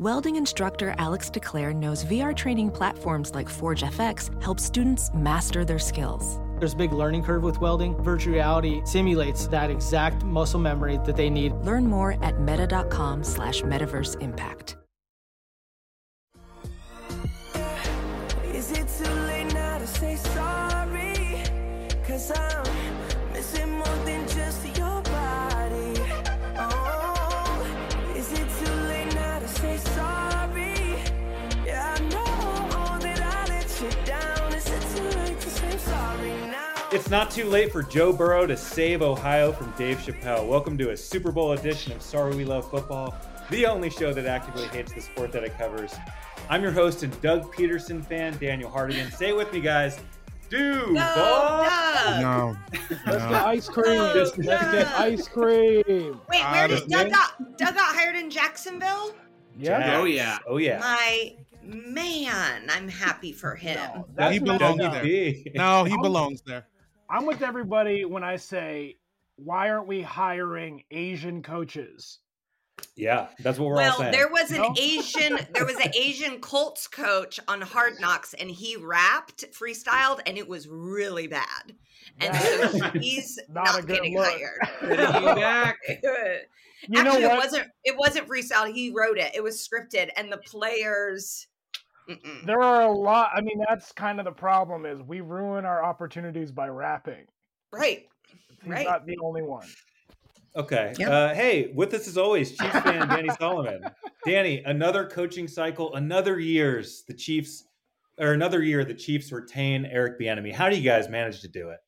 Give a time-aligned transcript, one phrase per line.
[0.00, 5.78] Welding instructor Alex DeClaire knows VR training platforms like Forge FX help students master their
[5.78, 6.40] skills.
[6.58, 7.96] There's a big learning curve with welding.
[8.02, 11.52] Virtual reality simulates that exact muscle memory that they need.
[11.62, 14.76] Learn more at meta.com slash metaverse impact.
[18.52, 21.40] Is it too late now to say sorry?
[22.04, 22.73] Cause I'm
[37.04, 40.48] It's not too late for Joe Burrow to save Ohio from Dave Chappelle.
[40.48, 43.14] Welcome to a Super Bowl edition of Sorry We Love Football,
[43.50, 45.94] the only show that actively hates the sport that it covers.
[46.48, 49.12] I'm your host and Doug Pederson fan, Daniel Hardigan.
[49.12, 50.00] Say it with me, guys.
[50.48, 52.56] Dude, No.
[53.06, 54.00] Let's get ice cream.
[54.14, 56.20] Just- Let's get ice cream.
[56.30, 59.14] Wait, I where did Doug got Doug got hired in Jacksonville?
[59.58, 59.78] Yeah.
[59.80, 59.90] Jax.
[60.00, 60.38] Oh, yeah.
[60.48, 60.78] Oh, yeah.
[60.78, 64.04] My man, I'm happy for him.
[64.18, 65.34] No, he belongs there.
[65.54, 66.64] No, he belongs there.
[67.10, 68.96] I'm with everybody when I say,
[69.36, 72.20] why aren't we hiring Asian coaches?
[72.96, 74.12] Yeah, that's what we're all Well, saying.
[74.12, 74.74] there was an No?
[74.78, 80.36] Asian there was an Asian Colts coach on Hard Knocks and he rapped, freestyled, and
[80.36, 81.74] it was really bad.
[82.20, 84.26] And so he's Not not, a good getting look.
[84.26, 85.36] hired.
[85.36, 85.76] back.
[85.88, 86.00] You
[87.02, 87.32] know Actually, what?
[87.32, 88.72] it wasn't it wasn't freestyle.
[88.72, 89.32] He wrote it.
[89.34, 91.46] It was scripted, and the players.
[92.08, 92.44] Mm-mm.
[92.46, 93.30] There are a lot.
[93.34, 97.26] I mean, that's kind of the problem is we ruin our opportunities by rapping.
[97.72, 98.06] Right.
[98.62, 98.86] He's Right.
[98.86, 99.66] not the only one.
[100.56, 100.94] Okay.
[100.98, 101.10] Yep.
[101.10, 103.84] Uh, hey, with us as always, Chiefs fan Danny Solomon.
[104.24, 107.64] Danny, another coaching cycle, another years the Chiefs,
[108.18, 110.52] or another year the Chiefs retain Eric Bieniemy.
[110.52, 111.78] How do you guys manage to do it?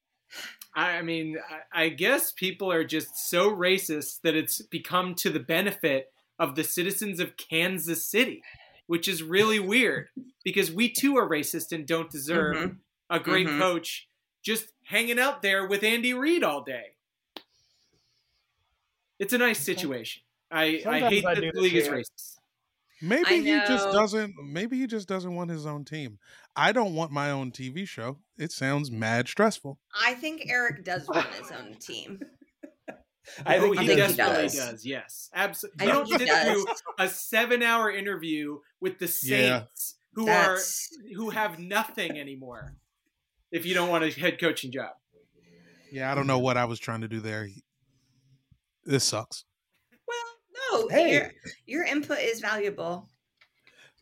[0.75, 1.39] I mean,
[1.75, 6.07] I I guess people are just so racist that it's become to the benefit
[6.39, 8.43] of the citizens of Kansas City,
[8.87, 10.09] which is really weird
[10.45, 12.79] because we too are racist and don't deserve Mhm.
[13.11, 13.59] a great Mhm.
[13.59, 14.09] coach
[14.43, 16.97] just hanging out there with Andy Reid all day.
[19.19, 20.23] It's a nice situation.
[20.51, 22.37] I, I hate I that the league is racist.
[23.03, 24.35] Maybe he just doesn't.
[24.43, 26.19] Maybe he just doesn't want his own team.
[26.55, 28.19] I don't want my own TV show.
[28.39, 29.79] It sounds mad stressful.
[29.95, 32.21] I think Eric does want his own team.
[33.45, 34.17] I think oh, he he does.
[34.17, 34.55] definitely does.
[34.71, 34.87] does.
[34.87, 35.87] Yes, absolutely.
[35.87, 36.49] You don't he sit does.
[36.53, 36.67] through
[36.99, 39.59] a seven-hour interview with the Yeah.
[39.61, 42.75] Saints, who That's are who have nothing anymore.
[43.53, 44.93] If you don't want a head coaching job,
[45.93, 47.49] Yeah, I don't know what I was trying to do there.
[48.85, 49.45] This sucks.
[50.07, 50.89] well, no.
[50.89, 51.13] Hey.
[51.13, 51.33] Your,
[51.67, 53.09] your input is valuable.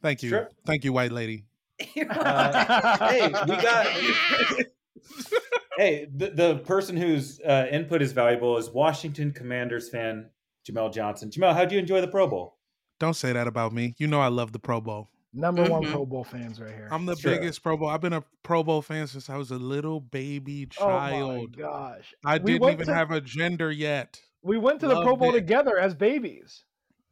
[0.03, 0.31] Thank you.
[0.31, 0.51] Sure.
[0.67, 1.45] Thank you, white lady.
[1.95, 3.87] You're Uh, hey, we got.
[5.77, 10.31] hey, the, the person whose uh, input is valuable is Washington Commanders fan
[10.69, 11.31] Jamel Johnson.
[11.31, 12.57] Jamel, how'd you enjoy the Pro Bowl?
[13.01, 13.95] Don't say that about me.
[13.99, 15.11] You know I love the Pro Bowl.
[15.37, 15.91] Number one Mhm.
[15.91, 16.89] Pro Bowl fans right here.
[16.93, 17.33] I'm the Sure.
[17.33, 17.89] biggest Pro Bowl.
[17.89, 21.23] I've been a Pro Bowl fan since I was a little baby child.
[21.23, 22.15] oh my gosh.
[22.25, 24.21] I We didn't even to- have a gender yet.
[24.43, 25.41] We went to the Pro Bowl it.
[25.41, 26.65] together as babies.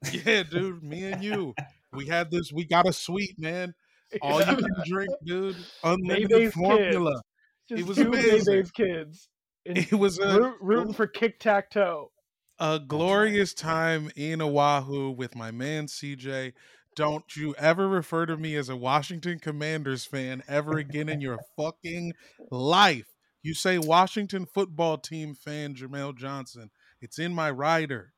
[0.26, 1.54] Yeah, dude, me and you.
[1.92, 2.52] We had this.
[2.52, 3.74] We got a suite, man.
[4.22, 5.56] All you can drink, dude.
[5.84, 7.20] Unlimited Maybe's formula.
[7.68, 8.64] Just was two amazing.
[8.74, 9.28] Kids.
[9.64, 12.10] It was a root, rooting for kick tack toe.
[12.58, 16.52] a glorious time in Oahu with my man CJ.
[16.94, 21.38] Don't you ever refer to me as a Washington Commanders fan ever again in your
[21.56, 22.12] fucking
[22.50, 23.06] life.
[23.42, 26.70] You say Washington football team fan Jamel Johnson.
[27.00, 28.12] It's in my rider.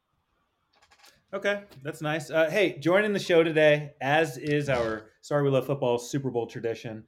[1.32, 2.30] Okay, that's nice.
[2.30, 6.46] Uh, hey, joining the show today, as is our Sorry We Love Football Super Bowl
[6.46, 7.04] tradition,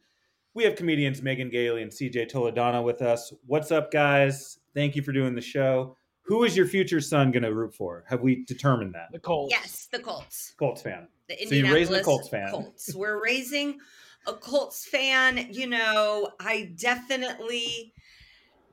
[0.56, 3.31] we have comedians Megan Gailey and CJ Toledano with us.
[3.44, 4.59] What's up, guys?
[4.75, 5.99] Thank you for doing the show.
[6.22, 8.05] Who is your future son going to root for?
[8.09, 9.09] Have we determined that?
[9.12, 9.55] The Colts.
[9.55, 10.55] yes, the Colts.
[10.59, 11.09] Colts fan.
[11.28, 12.50] The So you're raising a Indianapolis Colts fan.
[12.50, 12.94] Colts.
[12.94, 13.78] We're raising
[14.27, 15.47] a Colts fan.
[15.50, 17.93] You know, I definitely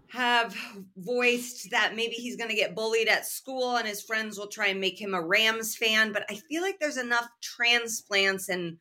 [0.07, 0.55] have
[0.95, 4.67] voiced that maybe he's going to get bullied at school and his friends will try
[4.67, 8.77] and make him a Rams fan, but I feel like there's enough transplants and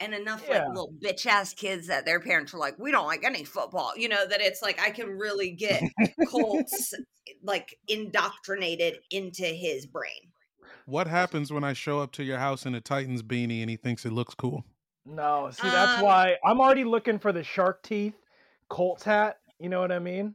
[0.00, 0.60] and enough Yeah.
[0.60, 3.92] like little bitch ass kids that their parents are like, we don't like any football,
[3.96, 5.82] you know, that it's like I can really get
[6.28, 6.92] Colts
[7.42, 10.30] like indoctrinated into his brain.
[10.86, 13.76] What happens when I show up to your house in a Titans beanie and he
[13.76, 14.64] thinks it looks cool?
[15.06, 18.14] No, see, that's Um, why I'm already looking for the shark teeth
[18.68, 19.38] Colts hat.
[19.60, 20.34] You know what I mean?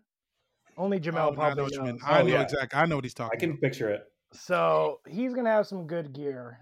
[0.78, 1.92] Only Jamel Oh, I know probably what you mean.
[1.96, 2.02] knows.
[2.06, 2.42] I Oh, know yeah.
[2.42, 2.80] exactly.
[2.80, 3.62] I know what he's talking I can about.
[3.62, 4.02] picture it.
[4.32, 6.60] So he's gonna have some good gear.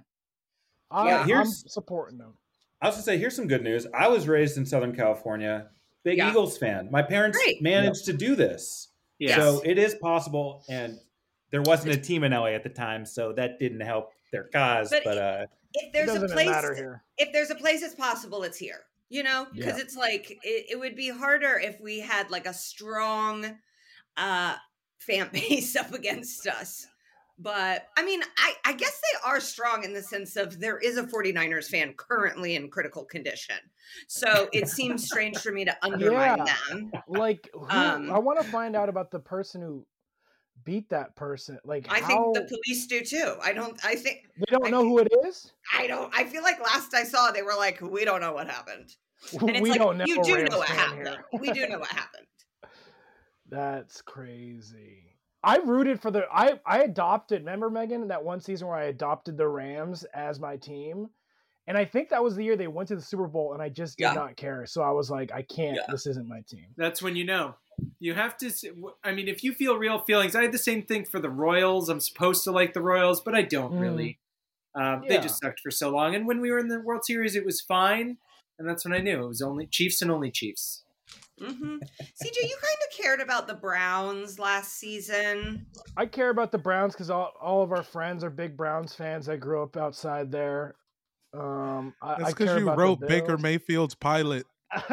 [0.89, 2.33] I, Yeah, I'm here's- supporting him.
[2.81, 3.88] I was going to say, here's some good news.
[3.94, 5.69] I was raised in Southern California,
[6.03, 6.29] big Yeah.
[6.29, 6.89] Eagles fan.
[6.91, 7.62] My parents Great.
[7.62, 8.89] managed to do this.
[9.19, 9.35] yes.
[9.38, 11.00] So it is possible, and
[11.51, 14.89] there wasn't a team in LA at the time, so that didn't help their cause,
[14.91, 16.50] But but, uh, if there's a place,
[17.18, 18.81] if there's a place it's possible, it's here.
[19.09, 19.83] You know, because Yeah.
[19.83, 23.57] it's like it, it would be harder if we had like a strong
[24.18, 24.56] uh
[25.00, 26.88] fan base up against us.
[27.39, 30.98] But I mean, I, I guess they are strong in the sense of there is
[30.98, 33.57] a 49ers fan currently in critical condition.
[34.07, 36.56] So it seems strange for me to undermine Yeah.
[36.69, 36.92] them.
[37.07, 39.86] Like, who, Um, I want to find out about the person who
[40.63, 41.60] beat that person.
[41.63, 43.36] Like, I how think the police do too.
[43.42, 45.54] I don't I think they don't I know think- who it is.
[45.78, 48.48] I don't I feel like last I saw they were like, we don't know what
[48.50, 48.95] happened.
[49.42, 50.06] And it's we like don't know.
[50.07, 51.18] you do Rams know what happened.
[51.40, 52.25] We do know what happened.
[53.50, 55.06] That's crazy.
[55.44, 57.42] I rooted for the I I adopted.
[57.42, 61.10] Remember Megan that one season where I adopted the Rams as my team,
[61.68, 63.69] and I think that was the year they went to the Super Bowl, and I
[63.69, 64.13] just did Yeah.
[64.13, 64.66] not care.
[64.66, 65.75] So I was like, I can't.
[65.75, 65.84] Yeah.
[65.89, 66.66] This isn't my team.
[66.75, 67.56] That's when you know.
[68.00, 68.51] You have to.
[69.04, 71.90] I mean, if you feel real feelings, I had the same thing for the Royals.
[71.90, 73.80] I'm supposed to like the Royals, but I don't Mm.
[73.81, 74.19] really.
[74.74, 77.36] Um, They just sucked for so long, and when we were in the World Series,
[77.36, 78.18] it was fine,
[78.60, 80.83] and that's when I knew it was only Chiefs and only Chiefs.
[81.39, 85.66] Hmm CJ, you kind of cared about the Browns last season.
[85.95, 89.30] I care about the Browns because all, all of our friends are big Browns fans.
[89.30, 90.75] I grew up outside there.
[91.34, 94.45] Um, I, That's because you about wrote Baker Mayfield's pilot.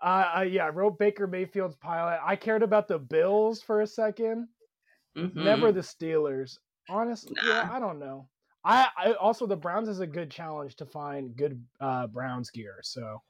[0.00, 2.20] Uh, uh, yeah, I wrote Baker Mayfield's pilot.
[2.24, 4.44] I cared about the Bills for a 2nd
[5.18, 5.44] Mm-hmm.
[5.44, 6.58] Never the Steelers.
[6.88, 8.28] Honestly, yeah, I don't know.
[8.64, 12.76] I, I also the Browns is a good challenge to find good uh, Browns gear.
[12.82, 13.20] So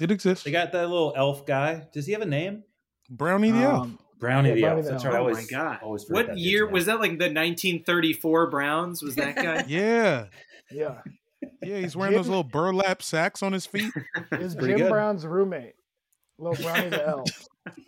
[0.00, 0.44] It exists.
[0.44, 1.86] they got that little elf guy.
[1.92, 2.64] Does he have a name?
[3.10, 3.82] Brownie the elf.
[3.82, 4.84] um, Brownie Yeah, the elf.
[4.86, 5.14] That's right.
[5.14, 5.78] Oh always, my god!
[5.82, 7.00] Always What that year was that?
[7.00, 9.02] Like the 1934 Browns?
[9.02, 9.64] Was that guy?
[9.68, 10.26] Yeah.
[10.70, 10.98] yeah,
[11.62, 13.92] Yeah, he's wearing those little burlap sacks on his feet.
[14.32, 14.90] is Jim good.
[14.90, 15.74] Brown's roommate,
[16.38, 17.28] little Brownie the elf.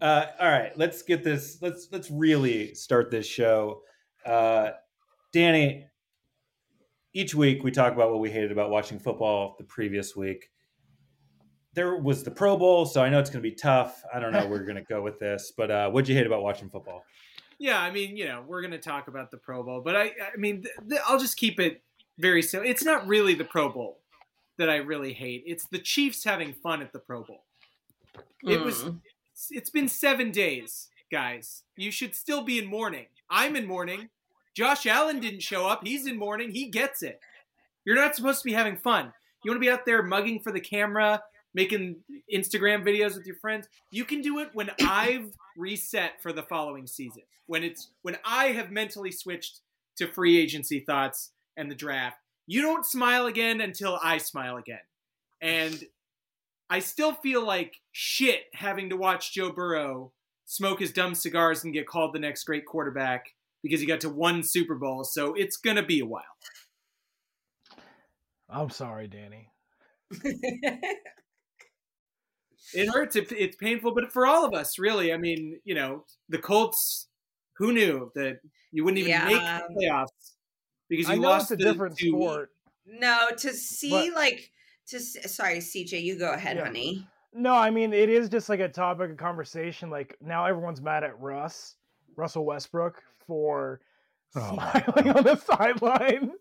[0.00, 1.58] Uh, all right, let's get this.
[1.62, 3.80] Let's let's really start this show.
[4.26, 4.72] Uh,
[5.32, 5.86] Danny,
[7.14, 10.50] each week we talk about what we hated about watching football the previous week.
[11.74, 14.02] There was the Pro Bowl, so I know it's going to be tough.
[14.14, 16.26] I don't know where we're going to go with this, but uh, what'd you hate
[16.26, 17.04] about watching football?
[17.58, 20.04] Yeah, I mean, you know, we're going to talk about the Pro Bowl, but I,
[20.04, 21.82] I mean, th- th- I'll just keep it
[22.18, 22.68] very simple.
[22.68, 23.98] It's not really the Pro Bowl
[24.58, 25.42] that I really hate.
[25.46, 27.44] It's the Chiefs having fun at the Pro Bowl.
[28.42, 28.84] It was.
[28.84, 29.00] Mm.
[29.50, 31.64] It's been seven days, guys.
[31.76, 33.06] You should still be in mourning.
[33.28, 34.10] I'm in mourning.
[34.54, 35.80] Josh Allen didn't show up.
[35.84, 36.52] He's in mourning.
[36.52, 37.18] He gets it.
[37.84, 39.12] You're not supposed to be having fun.
[39.42, 41.20] You want to be out there mugging for the camera,
[41.54, 41.96] making
[42.32, 43.68] Instagram videos with your friends.
[43.90, 47.22] You can do it when I've reset for the following season.
[47.46, 49.60] When it's when I have mentally switched
[49.96, 52.16] to free agency thoughts and the draft.
[52.46, 54.80] You don't smile again until I smile again.
[55.40, 55.82] And
[56.68, 60.12] I still feel like shit having to watch Joe Burrow
[60.46, 63.26] smoke his dumb cigars and get called the next great quarterback
[63.62, 65.04] because he got to one Super Bowl.
[65.04, 66.22] So it's going to be a while.
[68.48, 69.48] I'm sorry, Danny.
[72.74, 73.16] It hurts.
[73.16, 75.12] It, it's painful, but for all of us, really.
[75.12, 77.08] I mean, you know, the Colts,
[77.56, 78.40] who knew that
[78.72, 79.24] you wouldn't even Yeah.
[79.26, 79.38] make
[79.68, 80.32] the playoffs
[80.88, 82.50] because you I know lost it's a to- different to- sport.
[82.86, 84.50] no, to see But- like
[84.88, 86.64] to sorry, CJ, you go ahead, Yeah.
[86.64, 87.08] honey.
[87.32, 89.88] No, I mean it is just like a topic of conversation.
[89.90, 91.76] Like now everyone's mad at Russ,
[92.16, 93.80] Russell Westbrook, for
[94.36, 94.54] Oh.
[94.54, 96.32] smiling on the sideline.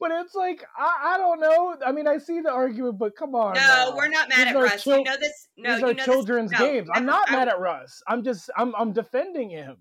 [0.00, 1.76] But it's like I, I don't know.
[1.86, 3.54] I mean, I see the argument, but come on.
[3.54, 4.82] No, we're not mad These at Russ.
[4.84, 5.48] chil- you know this.
[5.56, 6.88] No, These you are know children's this, no, games.
[6.92, 8.02] I'm not I- mad at Russ.
[8.08, 9.76] I'm just I'm I'm defending him.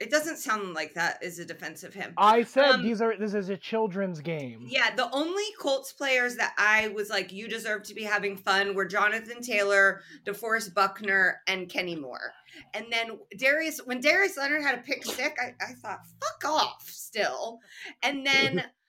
[0.00, 2.12] It doesn't sound like that is a defense of him.
[2.16, 4.66] I said Um, these are this is a children's game.
[4.68, 8.74] Yeah, the only Colts players that I was like, you deserve to be having fun
[8.74, 12.32] were Jonathan Taylor, DeForest Buckner, and Kenny Moore.
[12.74, 16.82] And then Darius, when Darius Leonard had a pick six, I, I thought, fuck off
[16.90, 17.60] still.
[18.02, 18.64] And then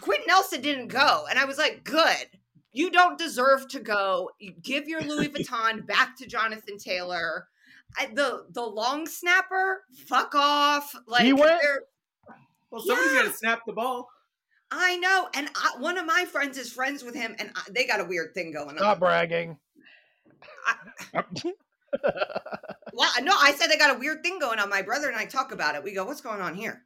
[0.00, 1.24] Quenton Nelson didn't go.
[1.30, 2.26] And I was like, good.
[2.72, 4.30] You don't deserve to go.
[4.38, 7.48] You give your Louis Vuitton back to Jonathan Taylor.
[7.98, 10.94] I, the the long snapper, fuck off.
[11.06, 11.60] Like He went-
[12.70, 13.22] Well, somebody's Yeah.
[13.22, 14.08] got to snap the ball.
[14.70, 17.86] I know, and I, one of my friends is friends with him, and I, they
[17.86, 18.76] got a weird thing going on.
[18.76, 19.56] Not bragging.
[22.92, 24.68] Well, no, I said they got a weird thing going on.
[24.68, 25.82] My brother and I talk about it.
[25.84, 26.84] We go, "What's going on here?"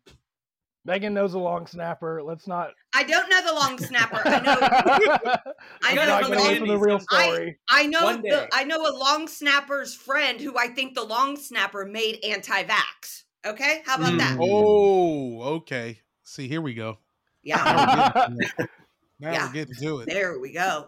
[0.85, 2.23] Megan knows a long snapper.
[2.25, 2.71] Let's not.
[2.95, 4.21] I don't know the long snapper.
[4.25, 4.57] I know.
[5.83, 6.57] I Let's know not the get long.
[6.59, 7.59] from the real I- story.
[7.69, 8.49] I know the.
[8.53, 13.23] I know a long snapper's friend who I think the long snapper made anti-vax.
[13.47, 14.39] Okay, how about that?
[14.39, 14.47] Mm.
[14.49, 15.99] Oh, okay.
[16.25, 16.99] See, here we go.
[17.45, 18.67] Yeah, Now, we're, getting,
[19.21, 19.47] now Yeah.
[19.49, 20.07] we're getting to it.
[20.07, 20.87] there we go.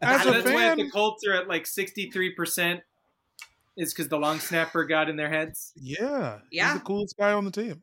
[0.00, 2.80] As So a that's why the Colts are at like 63%,
[3.76, 5.72] is because the long snapper got in their heads.
[5.76, 6.72] Yeah, Yeah.
[6.72, 7.82] he's the coolest guy on the team.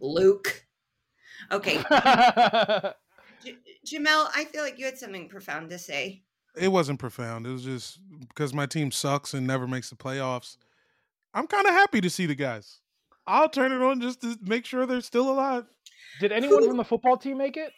[0.00, 0.64] Luke.
[1.50, 1.76] Okay,
[3.44, 6.22] J- Jamel, I feel like you had something profound to say.
[6.56, 7.46] It wasn't profound.
[7.46, 10.56] It was just because my team sucks and never makes the playoffs.
[11.32, 12.80] I'm kind of happy to see the guys.
[13.26, 15.64] I'll turn it on just to make sure they're still alive.
[16.20, 17.72] Did anyone from the football team make it?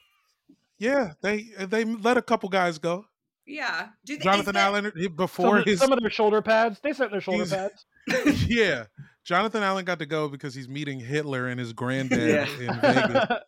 [0.79, 3.05] Yeah, they they let a couple guys go.
[3.47, 3.89] Yeah.
[4.07, 6.81] Do they, Jonathan that- Allen he- Some before of, his some of their shoulder pads.
[6.81, 7.85] They sent their shoulder pads.
[8.49, 8.85] yeah,
[9.25, 12.73] Jonathan Allen got to go because he's meeting Hitler and his granddad Yeah.
[12.73, 13.25] in Vegas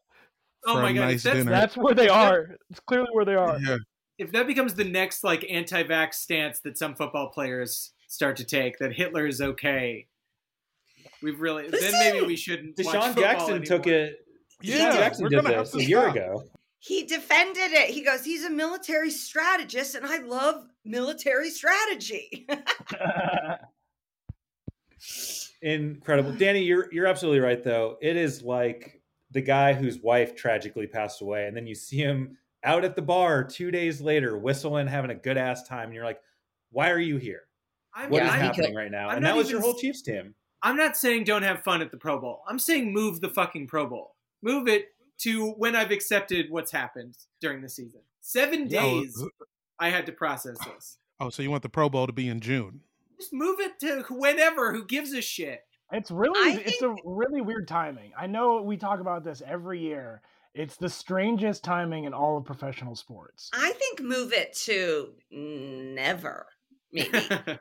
[0.65, 1.51] Oh for my a god, nice that's, dinner.
[1.51, 2.57] That's where they are.
[2.71, 3.59] It's clearly where they are.
[3.59, 3.79] Yeah,
[4.19, 8.79] if that becomes the next like anti-vax stance that some football players start to take,
[8.79, 10.07] that Hitler is okay.
[11.21, 12.79] We've really then maybe we shouldn't.
[12.79, 14.25] watch DeSean football Jackson took it.
[14.61, 16.45] Yeah, Jackson did this a year ago.
[16.79, 17.91] He defended it.
[17.91, 22.47] He goes, he's a military strategist, and I love military strategy.
[25.63, 26.63] Incredible, Danny.
[26.63, 27.63] You're you're absolutely right.
[27.63, 29.01] Though it is like
[29.31, 33.03] the guy whose wife tragically passed away, and then you see him out at the
[33.03, 36.21] bar two days later, whistling, having a good ass time, and you're like,
[36.71, 37.43] "Why are you here?
[37.95, 40.03] I'm, What is Yeah, I'm, happening right now?" I'm and that was your whole Chiefs
[40.03, 40.35] team.
[40.65, 42.43] I'm not saying don't have fun at the Pro Bowl.
[42.49, 44.17] I'm saying move the fucking Pro Bowl.
[44.43, 44.89] Move it
[45.19, 48.01] to when I've accepted what's happened during the season.
[48.21, 49.25] Seven Yeah, well, days
[49.79, 50.99] I had to process this.
[51.21, 52.81] Oh, so you want the Pro Bowl to be in June?
[53.19, 54.73] Just move it to whenever.
[54.73, 55.61] Who gives a shit?
[55.91, 58.13] It's really I it's a really weird timing.
[58.19, 60.23] I know we talk about this every year.
[60.55, 63.51] It's the strangest timing in all of professional sports.
[63.55, 66.47] I think move it to never,
[66.93, 67.11] maybe.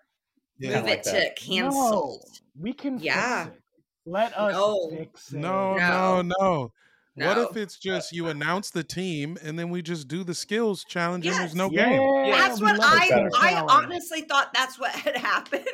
[0.60, 1.36] Yeah, move like it that.
[1.38, 2.22] to canceled.
[2.29, 3.46] No, we can Yeah.
[3.46, 3.63] fix it.
[4.05, 4.89] Let us No.
[4.91, 5.38] fix it.
[5.39, 6.22] No, No.
[6.22, 6.72] no,
[7.15, 7.27] no.
[7.27, 10.34] What if it's uh, just you announce the team and then we just do the
[10.34, 12.32] skills challenge and there's no Yeah, game?
[12.32, 15.65] That's what love a I skills I honestly thought that's what had happened.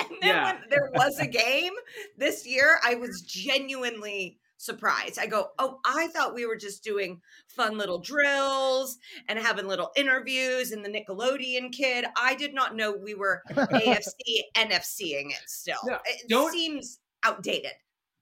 [0.00, 0.44] And then Yeah.
[0.52, 1.72] when there was a game
[2.16, 5.18] this year, I was genuinely surprised.
[5.18, 8.96] I go, "Oh, I thought we were just doing fun little drills
[9.28, 12.06] and having little interviews and the Nickelodeon kid.
[12.16, 14.12] I did not know we were AFC
[14.56, 15.76] NFCing it still.
[15.84, 17.72] No, it don't- seems outdated.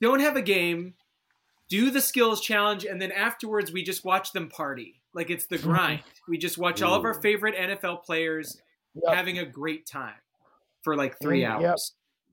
[0.00, 0.94] Don't have a game.
[1.70, 5.00] Do the skills challenge, and then afterwards we just watch them party.
[5.14, 6.00] Like it's the grind.
[6.28, 8.60] we just watch all of our favorite NFL players
[8.96, 9.14] Yep.
[9.14, 10.14] having a great time
[10.82, 11.62] for like three Mm, hours.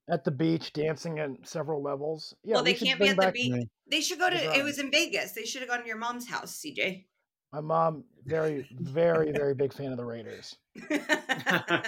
[0.07, 0.13] yep.
[0.13, 2.35] At the beach, dancing at several levels.
[2.43, 3.65] Yeah, well, they should can't be at the back- beach.
[3.89, 4.35] They should go to.
[4.37, 5.31] the It was in Vegas.
[5.31, 7.05] They should have gone to your mom's house, CJ.
[7.53, 10.55] My mom, very, very, very big fan of the Raiders.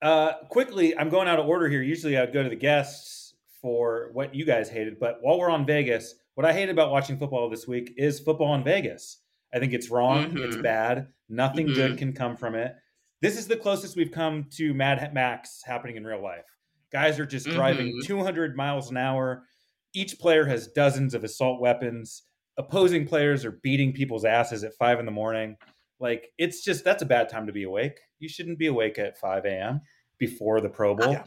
[0.00, 1.80] Uh, quickly, I'm going out of order here.
[1.80, 5.64] Usually, I'd go to the guests for what you guys hated, but while we're on
[5.64, 9.18] Vegas, what I hate about watching football this week is football in Vegas.
[9.54, 10.36] I think it's wrong.
[10.38, 10.62] It's Mhm.
[10.62, 11.12] bad.
[11.28, 11.74] Nothing Mhm.
[11.74, 12.74] good can come from it.
[13.20, 16.46] This is the closest we've come to Mad Max happening in real life.
[16.90, 18.04] Guys are just driving Mhm.
[18.06, 19.46] 200 miles an hour.
[19.94, 22.22] Each player has dozens of assault weapons.
[22.56, 25.56] Opposing players are beating people's asses at five in the morning.
[26.00, 28.00] Like it's just that's a bad time to be awake.
[28.18, 29.82] You shouldn't be awake at 5 a.m.
[30.18, 31.12] before the Pro Bowl.
[31.12, 31.24] Yeah.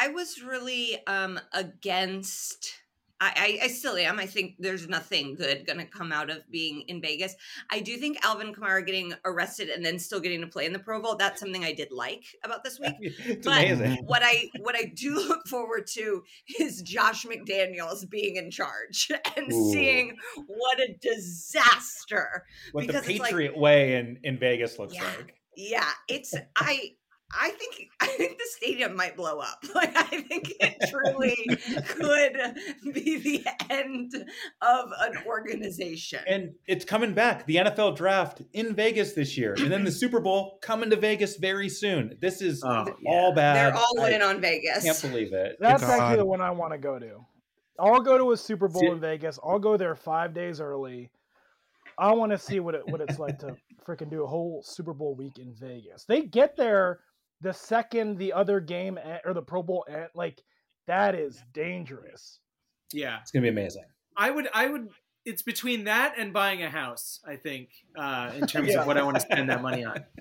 [0.00, 2.81] I was really um against
[3.22, 4.18] I, I, I still am.
[4.18, 7.36] I think there's nothing good going to come out of being in Vegas.
[7.70, 10.80] I do think Alvin Kamara getting arrested and then still getting to play in the
[10.80, 11.14] Pro Bowl.
[11.16, 12.96] That's something I did like about this week.
[13.00, 14.04] it's But amazing.
[14.06, 16.24] what I what I do look forward to
[16.58, 19.72] is Josh McDaniels being in charge and Ooh.
[19.72, 20.16] seeing
[20.48, 22.44] what a disaster.
[22.72, 25.04] What the it's like- Patriot way in, in Vegas looks Yeah.
[25.04, 25.34] like.
[25.56, 26.94] Yeah, it's I
[27.34, 29.64] I think I think the stadium might blow up.
[29.74, 31.34] Like I think it truly
[31.88, 34.12] could be the end
[34.60, 36.20] of an organization.
[36.26, 37.46] And it's coming back.
[37.46, 39.54] The NFL draft in Vegas this year.
[39.58, 42.16] And then the Super Bowl coming to Vegas very soon.
[42.20, 43.56] This is Oh, all bad.
[43.74, 44.84] They're all I in on Vegas.
[44.84, 45.56] can't believe it.
[45.60, 45.90] That's God.
[46.00, 47.24] actually the one I want to go to.
[47.78, 49.38] I'll go to a Super Bowl See- in Vegas.
[49.42, 51.10] I'll go there five days early.
[51.98, 54.92] I want to see what it what it's like to freaking do a whole Super
[54.94, 56.04] Bowl week in Vegas.
[56.04, 57.00] They get there
[57.42, 59.84] the second the other game or the Pro Bowl
[60.14, 60.40] like
[60.86, 62.38] that is dangerous.
[62.92, 63.18] Yeah.
[63.20, 63.84] It's gonna be amazing.
[64.16, 64.88] I would I would
[65.24, 68.80] it's between that and buying a house, I think, uh, in terms Yeah.
[68.80, 70.04] of what I want to spend that money on.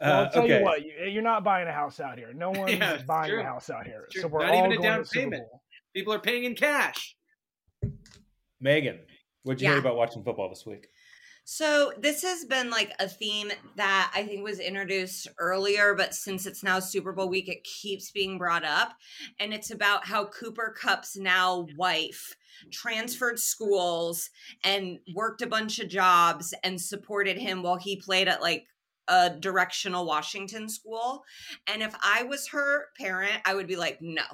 [0.00, 0.58] Well, Uh, I'll tell okay.
[0.60, 2.32] you what, you, you're not buying a house out here.
[2.32, 3.40] No one's Yeah, buying true.
[3.40, 4.06] a house out here.
[4.12, 5.42] So we're Not all even a going down payment.
[5.92, 7.16] People are paying in cash.
[8.60, 9.00] Megan,
[9.42, 9.74] what'd you Yeah.
[9.74, 10.86] hate about watching football this week?
[11.50, 16.44] So this has been like a theme that I think was introduced earlier, but since
[16.44, 18.92] it's now Super Bowl week, it keeps being brought up.
[19.40, 22.36] And it's about how Cooper Kupp's now wife
[22.70, 24.28] transferred schools
[24.62, 28.66] and worked a bunch of jobs and supported him while he played at like
[29.08, 31.24] a directional Washington school.
[31.66, 34.24] And if I was her parent, I would be like, no,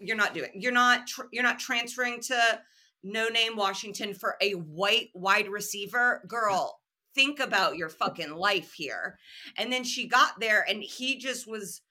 [0.00, 0.50] you're not doing.
[0.54, 1.06] You're not.
[1.06, 2.60] Tr- you're not transferring to
[3.04, 6.80] no name Washington for a white wide receiver, girl.
[7.14, 9.18] Think about your fucking life here.
[9.56, 11.82] And then she got there, and he just was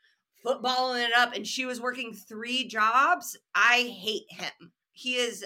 [0.45, 3.37] footballing it up, and she was working three jobs.
[3.55, 4.73] I hate him.
[4.91, 5.45] He is.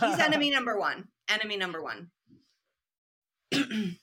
[0.00, 1.04] He's enemy number one.
[1.28, 2.10] Enemy number one.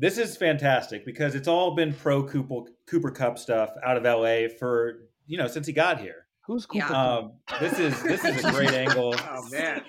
[0.00, 4.48] This is fantastic because it's all been pro Cooper, Cooper Kupp stuff out of LA
[4.58, 6.26] for you know since he got here.
[6.50, 6.88] Who's Yeah.
[6.88, 9.14] Um, this is this is a great angle.
[9.30, 9.84] Oh man.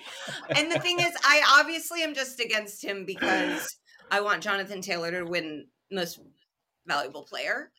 [0.56, 3.77] and the thing is, I obviously am just against him because
[4.12, 6.20] I want Jonathan Taylor to win most
[6.86, 7.72] valuable player.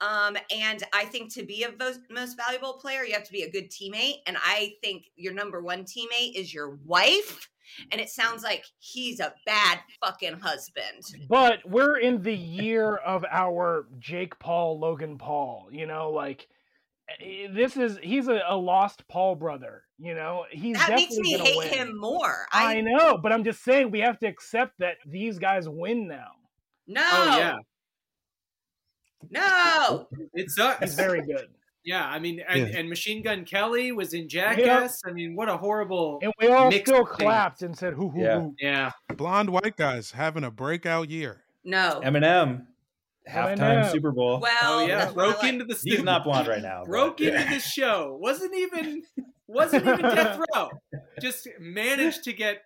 [0.00, 3.42] Um, and I think to be a vo- most valuable player, you have to be
[3.42, 4.22] a good teammate.
[4.26, 7.50] And I think your number one teammate is your wife.
[7.92, 11.04] And it sounds like he's a bad fucking husband.
[11.28, 15.68] But we're in the year of our Jake Paul, Logan Paul.
[15.70, 16.48] You know, like
[17.20, 19.82] Eh, this is he's a, a lost Paul brother.
[19.98, 21.68] You know, he's That makes definitely me hate win.
[21.88, 22.46] him more.
[22.52, 26.08] I, I, know, but I'm just saying we have to accept that these guys win
[26.08, 26.30] now.
[26.86, 27.56] no, Oh yeah.
[29.30, 30.08] no.
[30.34, 30.80] It sucks.
[30.80, 31.48] He's very good,
[31.84, 32.78] Yeah, I mean, and, Yeah.
[32.78, 35.00] and Machine Gun Kelly was in Jackass.
[35.06, 36.18] I mean, what a horrible.
[36.22, 37.16] and we all Mixed still things.
[37.16, 38.40] clapped and said, "Hoo hoo Yeah.
[38.40, 41.42] hoo." Yeah, Blonde white guys having a breakout year.
[41.64, 42.00] No.
[42.04, 42.66] Eminem,
[43.28, 43.90] halftime Eminem.
[43.90, 44.40] Super Bowl.
[44.40, 45.52] Well, oh yeah, that's what I broke like.
[45.52, 46.84] into the He's not blonde right now.
[46.84, 48.16] broke but- into the show.
[48.20, 49.02] Wasn't even
[49.46, 50.70] wasn't even death row.
[51.20, 52.62] Just managed to get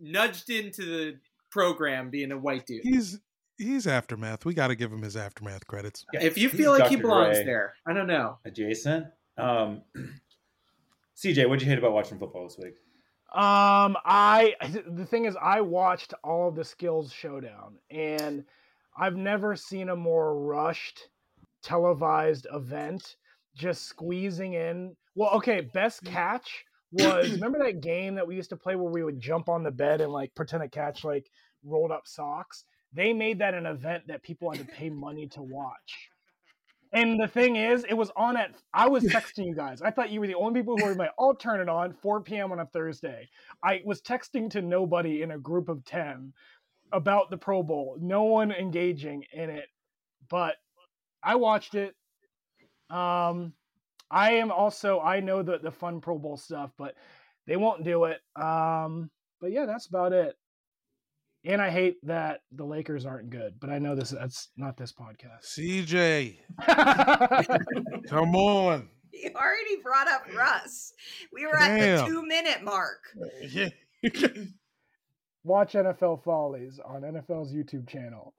[0.00, 1.18] nudged into the
[1.50, 2.80] program being a white dude.
[2.82, 3.18] He's
[3.58, 4.44] he's aftermath.
[4.44, 6.04] We got to give him his aftermath credits.
[6.12, 8.38] Yeah, If you he's feel like he belongs Dre there, I don't know.
[8.44, 9.06] adjacent.
[9.38, 9.82] Um,
[11.16, 12.74] CJ, what'd you hate about watching football this week?
[13.34, 14.54] Um, I
[14.86, 18.44] the thing is, I watched all of the skills showdown, and
[18.96, 21.08] I've never seen a more rushed,
[21.62, 23.16] televised event.
[23.54, 24.96] Just squeezing in.
[25.14, 26.08] Well, okay, best mm.
[26.10, 29.62] catch was remember that game that we used to play where we would jump on
[29.62, 31.30] the bed and like pretend to catch like
[31.64, 32.64] rolled up socks.
[32.92, 36.10] They made that an event that people had to pay money to watch.
[36.94, 38.54] And the thing is, it was on at.
[38.74, 39.80] I was texting you guys.
[39.80, 42.20] I thought you were the only people who were like, "I'll turn it on 4
[42.20, 42.52] p.m.
[42.52, 43.30] on a Thursday."
[43.64, 46.34] I was texting to nobody in a group of ten
[46.92, 47.96] about the Pro Bowl.
[48.00, 49.66] No one engaging in it,
[50.28, 50.56] but
[51.22, 51.94] I watched it.
[52.90, 53.54] Um,
[54.10, 55.00] I am also.
[55.00, 56.94] I know the the fun Pro Bowl stuff, but
[57.46, 58.20] they won't do it.
[58.36, 60.36] Um, but yeah, that's about it.
[61.44, 64.10] And I hate that the Lakers aren't good, but I know this.
[64.10, 65.58] That's not this podcast.
[65.58, 66.38] CJ,
[68.08, 68.88] come on.
[69.12, 70.92] You already brought up Russ.
[71.32, 73.00] We were at the two minute mark.
[73.50, 73.68] Yeah.
[75.44, 78.32] Watch NFL Follies on NFL's YouTube channel.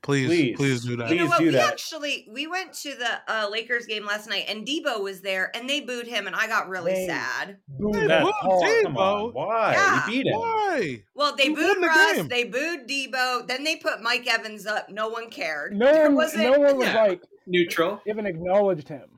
[0.00, 0.56] Please, Please.
[0.56, 1.10] please, do that.
[1.10, 1.38] You know what?
[1.40, 1.72] do we that.
[1.72, 5.68] actually we went to the uh, Lakers game last night, and Deebo was there, and
[5.68, 7.56] they booed him, and I got really They- sad.
[7.68, 8.82] Booed Hey, them whoa, hard.
[8.84, 8.94] Come
[9.34, 9.72] why?
[9.72, 10.06] Yeah.
[10.06, 10.38] He beat him.
[10.38, 11.02] Why?
[11.16, 12.28] Well, they Who booed won the Russ, game?
[12.28, 14.88] they booed Deebo, then they put Mike Evans up.
[14.88, 15.74] No one cared.
[15.76, 17.02] No There one, wasn't- no one was yeah.
[17.04, 18.00] like Neutral.
[18.06, 19.17] even acknowledged him.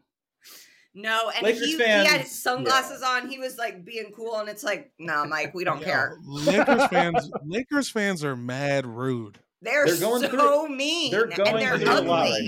[0.94, 3.28] No, and Lakers he, he had fans- sunglasses on.
[3.28, 6.16] He was like being cool, and it's like, nah, Mike, we don't care.
[6.24, 9.38] Lakers fans, Lakers fans are mad rude.
[9.62, 11.10] They're, They're going so through mean.
[11.12, 12.06] They're going and they're through ugly.
[12.06, 12.42] a lot right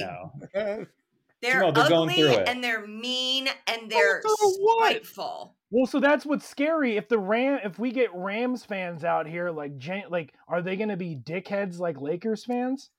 [0.54, 0.86] now.
[1.42, 2.48] They're Jamal, they're going ugly through it.
[2.48, 4.90] and they're mean and they're through what?
[4.92, 5.56] spiteful.
[5.72, 6.96] Well, so that's what's scary.
[6.96, 10.76] If the Ram, if we get Rams fans out here, like, gen- like, are they
[10.76, 12.90] going to be dickheads like Lakers fans?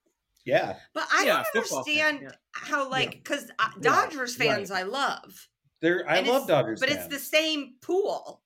[0.46, 2.53] Yeah, But I Yeah, don't football fan, understand yeah.
[2.64, 4.50] How, like, because Yeah, Dodgers right.
[4.50, 5.48] fans I love.
[5.82, 6.08] they're.
[6.10, 7.06] I And love Dodgers, but fans.
[7.06, 8.42] it's the same pool.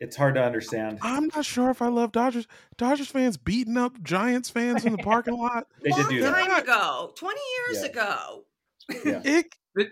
[0.00, 0.98] It's hard to understand.
[1.02, 2.46] I'm not sure if I love Dodgers.
[2.76, 5.66] Dodgers fans beating up Giants fans in the parking lot.
[5.82, 6.34] They did Long do that.
[6.48, 7.88] time ago, twenty years Yeah.
[7.90, 8.44] ago.
[9.04, 9.20] Yeah,
[9.76, 9.90] It,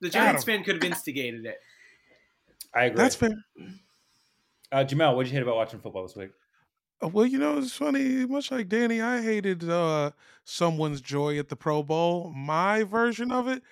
[0.00, 1.58] The Giants fan could have instigated it.
[2.74, 2.96] I agree.
[2.98, 3.30] that's fair.
[4.72, 6.30] Uh, Jamel, what did you hate about watching football this week?
[7.02, 8.26] Uh, Well, you know, it's funny.
[8.26, 10.12] Much like Danny, I hated uh,
[10.44, 12.32] someone's joy at the Pro Bowl.
[12.34, 13.62] My version of it,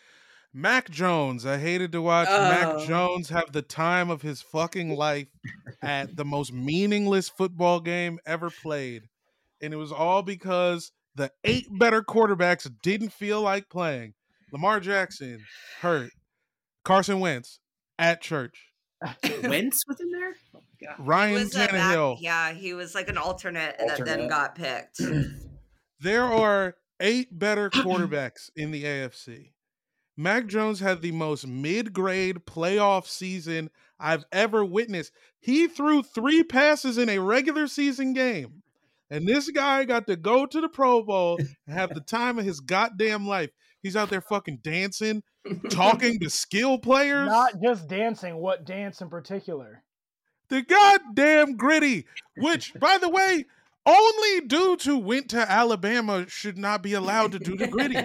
[0.52, 1.46] Mac Jones.
[1.46, 2.42] I hated to watch Oh.
[2.48, 5.28] Mac Jones have the time of his fucking life
[5.82, 9.04] at the most meaningless football game ever played,
[9.60, 14.14] and it was all because the eight better quarterbacks didn't feel like playing.
[14.52, 15.44] Lamar Jackson
[15.80, 16.10] hurt.
[16.84, 17.58] Carson Wentz
[17.98, 18.68] at church.
[19.42, 20.34] Wentz was in there.
[20.85, 20.94] God.
[20.99, 22.16] Ryan was a back- Tannehill.
[22.20, 25.01] yeah, he was like an alternate, that then got picked.
[26.01, 29.53] There are eight better quarterbacks in the AFC.
[30.16, 35.12] Mac Jones had the most mid grade playoff season I've ever witnessed.
[35.40, 38.62] He threw three passes in a regular season game.
[39.11, 42.44] And this guy got to go to the Pro Bowl and have the time of
[42.44, 43.51] his goddamn life.
[43.83, 45.23] He's out there fucking dancing,
[45.70, 47.29] talking to skill players.
[47.29, 48.37] Not just dancing.
[48.37, 49.83] What dance in particular?
[50.48, 53.46] The goddamn griddy, which, by the way,
[53.87, 57.96] only dudes who went to Alabama should not be allowed to do the griddy.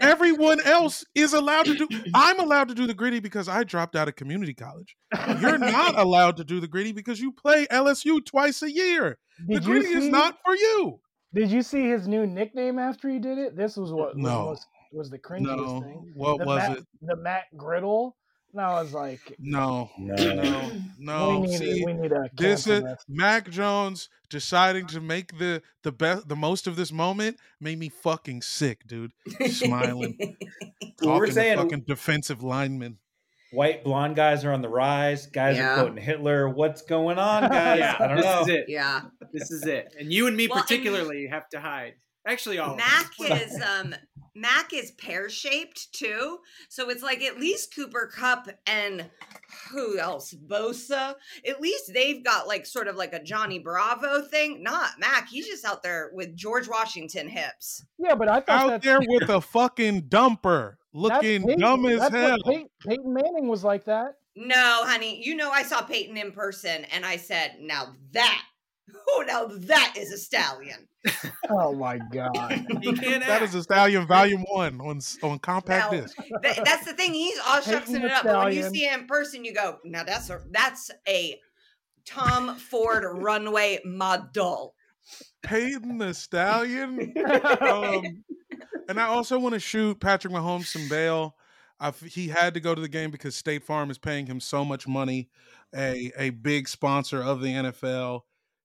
[0.00, 1.88] Everyone else is allowed to do.
[2.14, 4.94] I'm allowed to do the griddy because I dropped out of community college.
[5.40, 9.18] You're not allowed to do the griddy because you play LSU twice a year.
[9.46, 11.00] The Did you griddy is not for you.
[11.34, 13.56] Did you see his new nickname after he did it?
[13.56, 14.46] This was what No.
[14.46, 16.12] was, was the cringiest No, thing.
[16.14, 16.86] what the was Matt, it?
[17.00, 18.16] The Matt Griddle.
[18.52, 20.14] And I was like, No, No.
[20.34, 21.40] no, no.
[21.40, 23.04] we need See, we need a this is this.
[23.08, 27.88] Mac Jones deciding to make the the best the most of this moment made me
[27.88, 29.12] fucking sick, dude.
[29.48, 30.16] Smiling,
[31.02, 32.98] Well, we're talking to saying fucking defensive linemen.
[33.52, 35.26] white blonde guys are on the rise.
[35.26, 35.72] Guys Yeah.
[35.72, 36.48] are quoting Hitler.
[36.48, 37.78] What's going on, guys?
[37.80, 38.42] Yeah, I don't this know.
[38.42, 38.64] is it.
[38.68, 39.00] yeah.
[39.32, 39.94] This is it.
[39.98, 41.94] And you and me Well, and- particularly have to hide.
[42.26, 43.08] Actually, all of us.
[43.18, 43.94] Mac is um
[44.34, 49.10] Mac is pear shaped too, so it's like at least Cooper Kupp and
[49.70, 51.14] who else Bosa.
[51.46, 54.62] At least they've got like sort of like a Johnny Bravo thing.
[54.62, 55.28] Not Mac.
[55.28, 57.84] He's just out there with George Washington hips.
[57.98, 62.00] Yeah, but I thought Out that's, there with a fucking dumper, looking Peyton- dumb as
[62.00, 62.38] that's hell.
[62.46, 64.14] Peyton, Peyton Manning was like that.
[64.34, 68.42] No, honey, you know I saw Peyton in person, and I said, "Now that,
[69.08, 70.88] oh, now that is a stallion."
[71.50, 72.32] Oh my god.
[72.80, 73.44] He can't That act.
[73.44, 76.16] is a Stallion Volume One on on compact Now, disc.
[76.42, 77.12] Th- that's the thing.
[77.12, 79.78] He's all Peyton shucking it up, but when you see him in person, you go,
[79.84, 81.40] "Now that's a that's a
[82.04, 84.74] Tom Ford runway model."
[85.42, 87.12] Peyton the Stallion.
[87.60, 88.24] um,
[88.88, 91.34] and I also want to shoot Patrick Mahomes some bail.
[91.80, 94.64] I've, he had to go to the game because State Farm is paying him so
[94.64, 95.30] much money,
[95.74, 98.20] a a big sponsor of the NFL.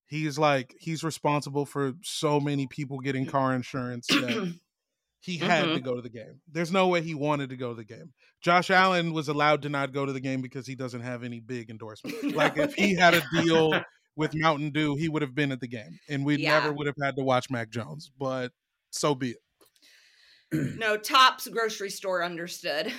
[0.07, 3.29] He's like he's responsible for so many people getting mm.
[3.29, 4.55] car insurance that
[5.19, 5.85] he had to mm-hmm.
[5.85, 6.39] go to the game.
[6.49, 8.13] There's no way he wanted to go to the game.
[8.41, 11.39] Josh Allen was allowed to not go to the game because he doesn't have any
[11.39, 12.15] big endorsement.
[12.35, 13.73] Like if he had a deal
[14.15, 16.59] with Mountain Dew, he would have been at the game, and we Yeah.
[16.59, 18.11] never would have had to watch Mac Jones.
[18.17, 18.51] But
[18.91, 20.77] so be it.
[20.79, 22.93] no, Tops grocery store understood.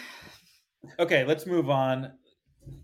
[0.98, 2.12] Okay, let's move on.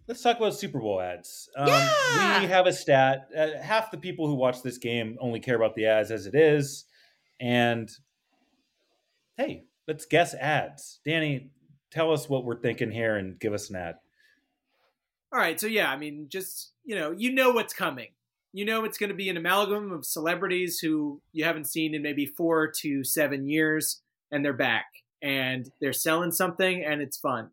[0.06, 1.48] Let's talk about Super Bowl ads.
[1.56, 2.40] Um, Yeah.
[2.40, 3.28] We have a stat.
[3.36, 6.34] Uh, half the people who watch this game only care about the ads as it
[6.34, 6.84] is.
[7.40, 7.90] And
[9.36, 11.00] hey, let's guess ads.
[11.04, 11.50] Danny,
[11.90, 13.96] tell us what we're thinking here and give us an ad.
[15.32, 18.08] All right, so yeah, I mean, just you know, you know what's coming.
[18.52, 22.02] You know it's going to be an amalgam of celebrities who you haven't seen in
[22.02, 24.86] maybe four to seven years, and they're back
[25.22, 27.50] and they're selling something, and it's fun.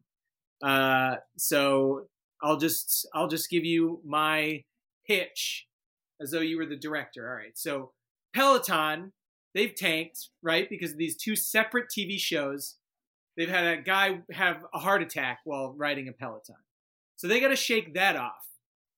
[0.62, 2.08] Uh, so
[2.42, 4.64] I'll just I'll just give you my
[5.08, 5.68] pitch
[6.22, 7.30] as though you were the director.
[7.30, 7.92] All right, so
[8.34, 9.14] Peloton,
[9.54, 12.76] they've tanked right because of these two separate TV shows.
[13.38, 16.56] They've had a guy have a heart attack while riding a Peloton.
[17.16, 18.48] So they got to shake that off.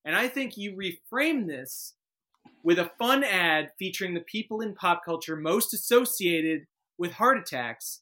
[0.04, 1.94] And I think you reframe this
[2.62, 6.66] with a fun ad featuring the people in pop culture most associated
[6.98, 8.00] with heart attacks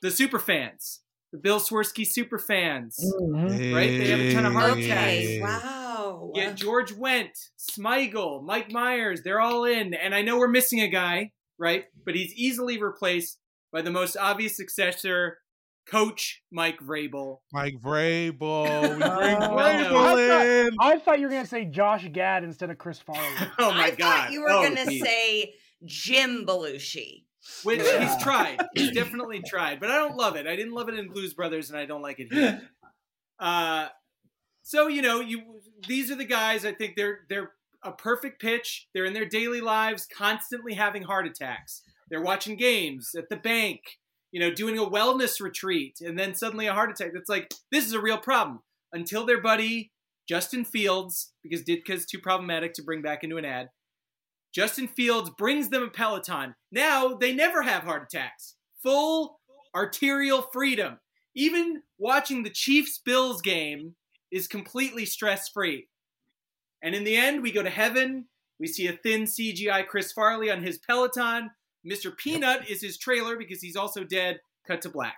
[0.00, 1.01] the super fans,
[1.32, 2.98] the Bill Swerski super fans.
[3.20, 3.74] Mhm.
[3.74, 3.88] Right?
[3.90, 5.62] They have a ton of heart Okay, attacks.
[5.64, 6.32] wow.
[6.34, 9.94] Yeah, George Wendt, Smigel, Mike Myers, they're all in.
[9.94, 11.84] And I know we're missing a guy, right?
[12.04, 13.38] But he's easily replaced
[13.72, 15.38] by the most obvious successor,
[15.86, 17.38] Coach Mike Vrabel.
[17.52, 20.76] Mike Vrabel, we bring Uh, Well, Vrabel in.
[20.80, 23.22] I thought you were gonna say Josh Gad instead of Chris Farley.
[23.58, 23.98] Oh my I God.
[23.98, 25.02] thought you were Oh, gonna geez.
[25.02, 27.24] say Jim Belushi.
[27.64, 28.04] Which Yeah.
[28.12, 28.58] he's tried.
[28.74, 30.46] He's definitely tried, but I don't love it.
[30.46, 32.62] I didn't love it in Blues Brothers, and I don't like it here.
[33.40, 33.88] Uh,
[34.62, 35.40] so you know, you
[35.88, 36.64] these are the guys.
[36.64, 37.50] I think they're they're
[37.82, 38.86] a perfect pitch.
[38.94, 41.82] They're in their daily lives, constantly having heart attacks.
[42.08, 43.80] They're watching games at the bank.
[44.30, 47.10] You know, doing a wellness retreat, and then suddenly a heart attack.
[47.12, 48.60] That's like this is a real problem.
[48.92, 49.90] Until their buddy
[50.28, 53.70] Justin Fields, because Ditka's too problematic to bring back into an ad.
[54.52, 56.54] Justin Fields brings them a Peloton.
[56.70, 58.54] Now they never have heart attacks.
[58.82, 59.40] Full
[59.74, 60.98] arterial freedom.
[61.34, 63.94] Even watching the Chiefs Bills game
[64.30, 65.88] is completely stress free.
[66.82, 68.26] And in the end, we go to heaven.
[68.58, 71.50] We see a thin CGI Chris Farley on his Peloton.
[71.88, 72.16] Mr.
[72.16, 74.40] Peanut is his trailer because he's also dead.
[74.66, 75.16] Cut to black.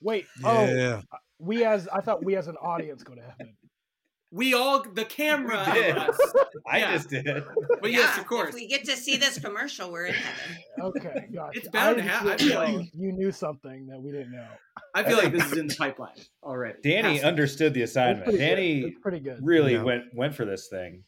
[0.00, 1.02] Wait, oh, Yeah,
[1.38, 3.54] we as I thought we as an audience go to heaven.
[4.32, 5.98] We all, the camera, did.
[5.98, 6.16] us.
[6.66, 6.92] I Yeah.
[6.92, 7.26] just did.
[7.80, 8.50] But yes, of course.
[8.50, 10.56] If we get to see this commercial, we're in heaven.
[10.80, 11.58] Okay, gotcha.
[11.58, 14.12] It's bound to I hap- I feel feel like like- you knew something that we
[14.12, 14.46] didn't know.
[14.94, 16.14] I feel like this is in the pipeline
[16.44, 16.78] already.
[16.82, 18.24] Danny Has understood the assignment.
[18.24, 18.38] pretty.
[18.38, 19.38] Danny It's pretty good.
[19.42, 19.82] really Yeah.
[19.82, 21.02] went went for this thing.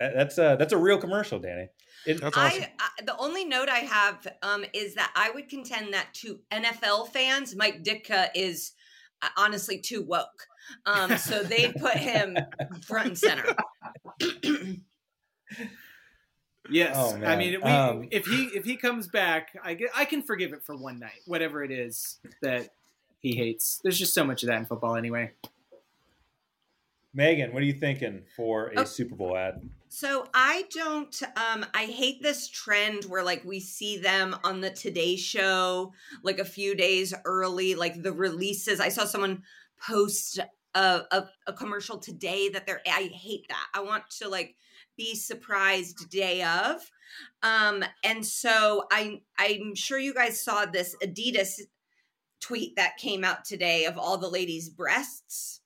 [0.00, 1.68] That- That's a that's a real commercial, Danny.
[2.06, 2.62] It, That's awesome.
[2.62, 6.40] I, I the only note I have um, is that I would contend that to
[6.50, 8.72] NFL fans, Mike Ditka is
[9.22, 10.46] uh, honestly too woke.
[10.86, 12.36] Um, so they put him
[12.82, 13.44] front and center.
[16.70, 20.06] Yes, Oh, I mean, we, Um, if he if he comes back, I get, I
[20.06, 22.70] can forgive it for one night, whatever it is that
[23.20, 23.80] he hates.
[23.82, 25.32] There's just so much of that in football, anyway.
[27.12, 28.84] Megan, what are you thinking for a Oh.
[28.84, 29.68] Super Bowl ad?
[29.90, 34.70] So I don't um I hate this trend where like we see them on the
[34.70, 38.80] Today show like a few days early like the releases.
[38.80, 39.42] I saw someone
[39.86, 40.38] post
[40.74, 43.66] a a, a commercial today that they're I hate that.
[43.74, 44.56] I want to like
[44.96, 46.90] be surprised day of.
[47.42, 51.60] Um and so I I'm sure you guys saw this Adidas
[52.40, 55.60] tweet that came out today of all the ladies' breasts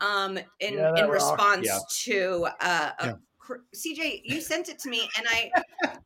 [0.00, 1.78] um in Yeah, in response Yeah.
[2.04, 3.56] to uh a Yeah.
[3.74, 5.52] CJ you sent it to me and I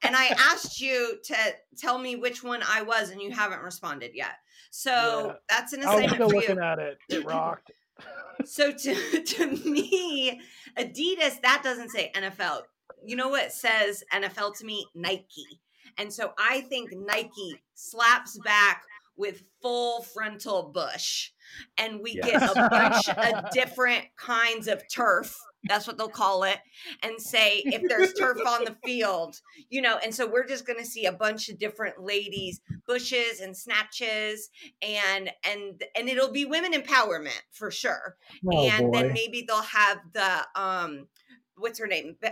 [0.02, 1.36] and I asked you to
[1.76, 4.36] tell me which one I was and you haven't responded yet.
[4.70, 5.32] So Yeah.
[5.48, 6.62] that's an I was assignment still for looking you.
[6.62, 6.98] at it.
[7.08, 7.70] It rocked.
[8.44, 10.40] So to to me
[10.78, 12.62] Adidas that doesn't say NFL.
[13.04, 14.86] You know what says NFL to me?
[14.94, 15.60] Nike.
[15.98, 18.82] And so I think Nike slaps back
[19.16, 21.30] with full frontal bush
[21.76, 26.58] and we get a bunch of different kinds of turf that's what they'll call it
[27.02, 29.40] and say if there's turf on the field
[29.70, 33.40] you know and so we're just going to see a bunch of different ladies bushes
[33.40, 34.50] and snatches
[34.82, 38.16] and and and it'll be women empowerment for sure
[38.50, 38.98] Oh and boy.
[38.98, 41.08] then maybe they'll have the um
[41.56, 42.28] what's her name Be-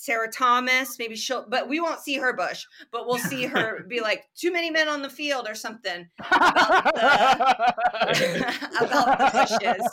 [0.00, 4.00] sarah thomas maybe she'll but we won't see her bush but we'll see her be
[4.08, 6.84] like too many men on the field or something about
[9.18, 9.88] the bushes.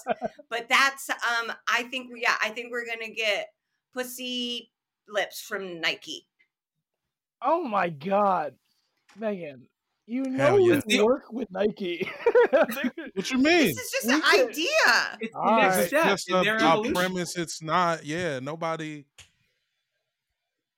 [0.49, 3.47] But that's um I think yeah, I think we're gonna get
[3.93, 4.71] pussy
[5.07, 6.27] lips from Nike.
[7.41, 8.53] oh my god,
[9.17, 9.67] Megan,
[10.05, 10.81] you know Hell yeah.
[10.87, 12.07] you work with Nike.
[13.15, 13.67] What you mean?
[13.67, 14.67] This is just we an could- idea.
[15.21, 15.87] It's the All next right.
[15.87, 17.35] Step just in a, their a premise.
[17.37, 18.05] It's not.
[18.05, 19.05] Yeah, nobody.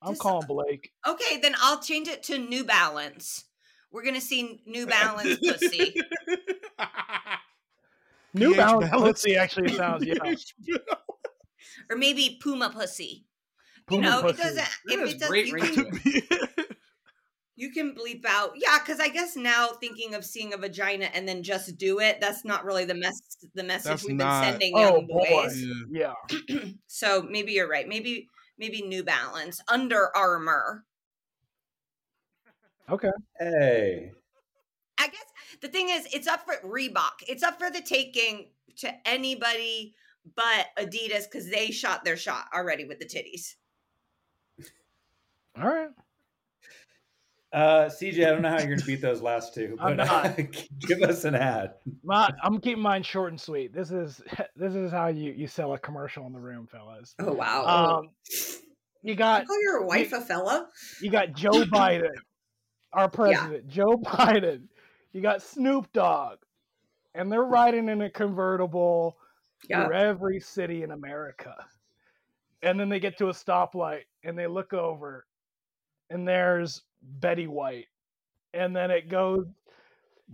[0.02, 0.92] I'm Just- uh, calling Blake.
[1.06, 3.44] Okay, then I'll change it to New Balance.
[3.90, 5.94] We're gonna see New Balance pussy.
[8.34, 9.22] New Balance Balance.
[9.22, 10.14] pussy actually sounds yeah.
[11.90, 13.24] Or maybe Puma pussy.
[13.86, 14.34] Puma you know, pussy.
[14.40, 16.00] it doesn't uh, That if it does great you can,
[17.56, 21.26] you can bleep out yeah, because I guess now thinking of seeing a vagina and
[21.26, 23.18] then just do it, that's not really the mess
[23.54, 25.26] the message That's we've not- been sending Oh, young boy.
[25.30, 25.64] boys.
[25.90, 26.12] Yeah.
[26.48, 26.58] Yeah.
[26.86, 27.88] so maybe you're right.
[27.88, 28.28] Maybe
[28.58, 30.84] maybe New Balance, Under Armour.
[32.90, 33.10] Okay.
[33.38, 34.12] Hey,
[34.98, 35.24] I guess
[35.62, 37.22] the thing is, it's up for Reebok.
[37.28, 39.94] It's up for the taking to anybody
[40.36, 43.54] but Adidas because they shot their shot already with the titties.
[45.56, 45.88] All right.
[47.52, 50.36] Uh, CJ, I don't know how you're gonna beat those last two, but not.
[50.80, 51.74] give us an ad.
[52.04, 53.72] My, I'm keeping mine short and sweet.
[53.72, 54.20] This is
[54.56, 57.14] this is how you you sell a commercial in the room, fellas.
[57.18, 57.64] Oh wow!
[57.98, 58.10] Um,
[59.02, 60.68] you got call your wife a fella?
[61.00, 62.10] you got Joe Biden,
[62.92, 64.64] our president, Joe Biden.
[65.12, 66.38] You got Snoop Dogg,
[67.14, 69.16] and they're riding in a convertible
[69.68, 69.86] Yeah.
[69.86, 71.54] through every city in America.
[72.62, 75.24] And then they get to a stoplight and they look over,
[76.10, 77.86] and there's Betty White,
[78.54, 79.46] and then it goes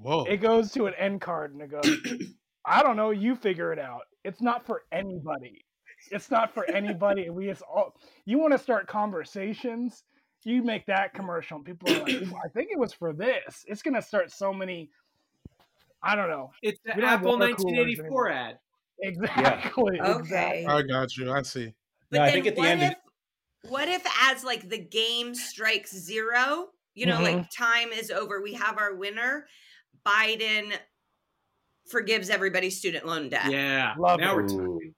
[0.01, 0.25] Whoa.
[0.25, 2.19] it goes to an end card and it goes,
[2.67, 4.03] I don't know, you figure it out.
[4.25, 5.65] It's not for anybody.
[6.11, 7.29] It's not for anybody.
[7.31, 10.05] We just all you want to start conversations,
[10.45, 13.65] you make that commercial and people are like, "Ooh, I think it was for this.
[13.67, 14.91] It's gonna start so many
[16.03, 16.51] I don't know.
[16.63, 18.59] It's the We don't have Apple 1984 ad.
[19.01, 20.01] Exactly.
[20.01, 20.19] Okay.
[20.19, 20.67] Exactly.
[20.67, 21.33] I got you.
[21.33, 21.73] I see.
[22.11, 22.99] But No, I think at the what end of- if
[23.69, 27.39] what if as like the game strikes zero, you know, Mm-hmm.
[27.39, 29.47] like time is over, we have our winner,
[30.07, 30.73] Biden
[31.89, 33.51] forgives everybody's student loan debt.
[33.51, 33.95] Yeah.
[33.99, 34.37] Love now it.
[34.37, 34.95] we're talking.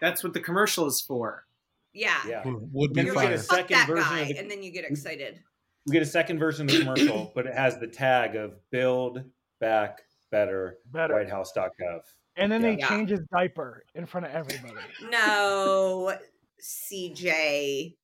[0.00, 1.44] That's what the commercial is for.
[1.92, 2.16] Yeah.
[2.28, 3.38] Yeah, Would be You're get like, a fire.
[3.38, 5.40] fuck second that version guy, of the- and then you get excited.
[5.86, 9.22] we get a second version of the commercial, but it has the tag of "Build
[9.60, 11.14] Back Better." Better.
[11.14, 12.00] WhiteHouse.gov.
[12.36, 12.88] And then they Yeah.
[12.88, 14.74] change his diaper in front of everybody.
[15.10, 16.18] No,
[16.66, 17.94] CJ.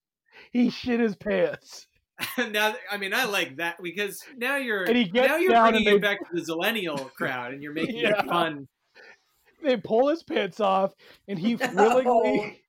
[0.52, 1.86] he shit his pants.
[2.50, 5.70] now, I mean, I like that because now you're And he gets now you're down
[5.72, 8.20] bringing and it back to the Zillennial crowd, and you're making Yeah.
[8.20, 8.68] it fun.
[9.62, 10.92] They pull his pants off
[11.28, 11.72] and he No.
[11.74, 12.62] willingly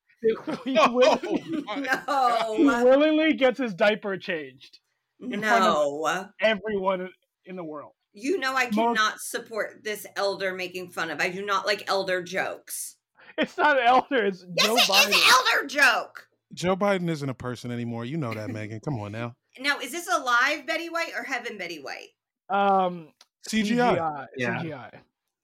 [0.63, 1.19] he, Oh, will-
[1.65, 4.79] my he No, willingly gets his diaper changed.
[5.19, 7.09] in front of- Everyone
[7.45, 7.91] in the world.
[8.13, 11.19] You know I More- cannot support this elder making fun of.
[11.19, 12.95] I do not like elder jokes.
[13.37, 14.25] It's not Elder.
[14.25, 15.09] It's Yes, Joe it Biden.
[15.09, 16.27] is elder joke.
[16.53, 18.05] Joe Biden isn't a person anymore.
[18.05, 18.79] You know that, Megan.
[18.79, 19.35] Come on now.
[19.59, 22.09] Now, is this a live Betty White or Heaven Betty White?
[22.49, 23.09] Um,
[23.49, 23.97] CGI.
[23.97, 24.27] CGI.
[24.37, 24.59] Yeah.
[24.63, 24.91] CGI.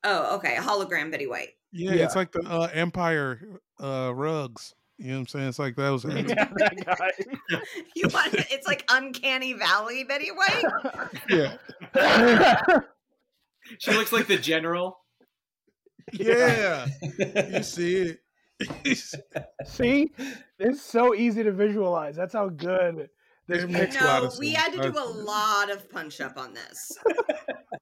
[0.04, 1.50] Oh, okay, a hologram Betty White.
[1.72, 2.06] Yeah, Yeah.
[2.06, 4.74] it's like the uh, Empire uh, rugs.
[4.98, 5.48] You know what I'm saying?
[5.50, 6.04] It's like those.
[6.06, 7.60] yeah, that guy.
[7.96, 10.64] You want it's like Uncanny Valley Betty White.
[11.30, 11.56] yeah,
[13.80, 14.99] She looks like the general.
[16.14, 16.88] Yeah.
[17.52, 18.20] You see it.
[19.66, 20.12] See,
[20.58, 22.16] it's so easy to visualize.
[22.16, 23.10] That's how good
[23.48, 24.06] this It makes picture.
[24.06, 26.92] lot No, of we had to do a lot of punch up on this.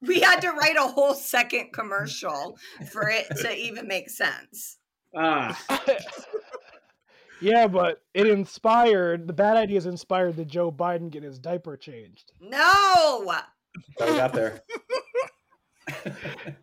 [0.02, 2.58] we had to write a whole second commercial
[2.92, 4.78] for it to even make sense.
[5.16, 5.60] Ah,
[7.42, 12.32] yeah, but it inspired the bad ideas inspired the Joe Biden get his diaper changed.
[12.40, 13.32] No.
[13.32, 13.44] How
[14.00, 14.62] we got there.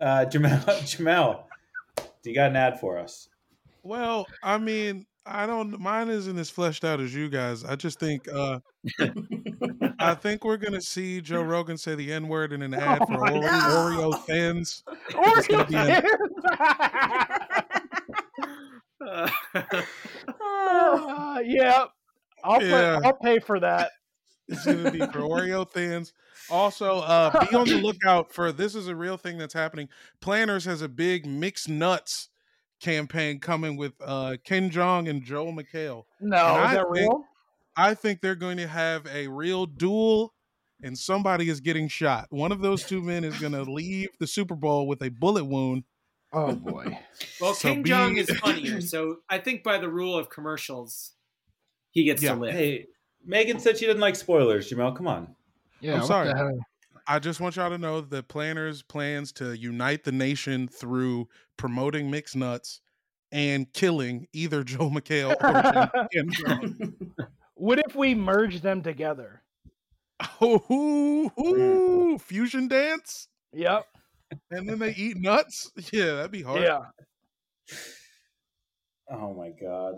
[0.00, 1.42] uh, Jamel, Jamel,
[1.96, 3.28] do you got an ad for us?
[3.82, 5.78] Well, I mean, I don't.
[5.80, 7.64] Mine isn't as fleshed out as you guys.
[7.64, 8.26] I just think.
[8.32, 8.60] uh
[9.98, 13.12] I think we're gonna see Joe Rogan say the N word in an ad for
[13.12, 13.92] my Oreo, God.
[13.92, 14.82] Oreo thins.
[15.10, 16.02] It's gonna be an-
[19.06, 19.30] Uh,
[20.42, 21.84] Uh, yeah,
[22.44, 22.98] I'll Yeah.
[23.00, 23.90] pay, I'll pay for that.
[24.50, 26.12] It's gonna be for Oreo thins.
[26.50, 29.88] Also, uh, be on the lookout for this is a real thing that's happening.
[30.20, 32.28] Planters has a big mixed nuts
[32.80, 36.04] campaign coming with uh, Ken Jeong and Joel McHale.
[36.20, 37.24] No, And is I that think- real?
[37.76, 40.34] I think they're going to have a real duel,
[40.82, 42.26] and somebody is getting shot.
[42.30, 45.44] One of those two men is going to leave the Super Bowl with a bullet
[45.44, 45.84] wound.
[46.32, 46.98] Oh boy.
[47.40, 51.12] well, So Ken Jeong is funnier, so I think by the rule of commercials,
[51.92, 52.34] he gets Yeah.
[52.34, 52.54] to live.
[52.54, 52.86] Hey,
[53.24, 54.70] Megan said she didn't like spoilers.
[54.70, 55.34] Jamel, come on.
[55.80, 56.32] Yeah, I'm sorry.
[57.06, 62.10] I just want y'all to know that Planters plans to unite the nation through promoting
[62.10, 62.80] mixed nuts
[63.32, 67.02] and killing either Joe McHale or Ken Jeong.
[67.54, 69.42] What if we merge them together?
[70.40, 70.62] Oh,
[71.38, 73.86] ooh, ooh, fusion dance, Yep.
[74.50, 75.70] and then they eat nuts.
[75.92, 76.62] Yeah, that'd be hard.
[76.62, 76.80] Yeah.
[79.10, 79.94] Oh my god.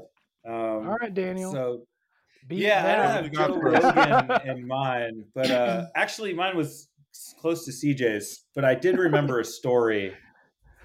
[0.46, 1.52] Um, All right, Daniel.
[1.52, 1.86] So
[2.48, 2.98] Beat yeah, that.
[2.98, 3.84] I don't have Joe this.
[3.84, 6.88] Rogan in mine, but uh, actually mine was
[7.40, 8.44] close to CJ's.
[8.54, 10.14] But I did remember a story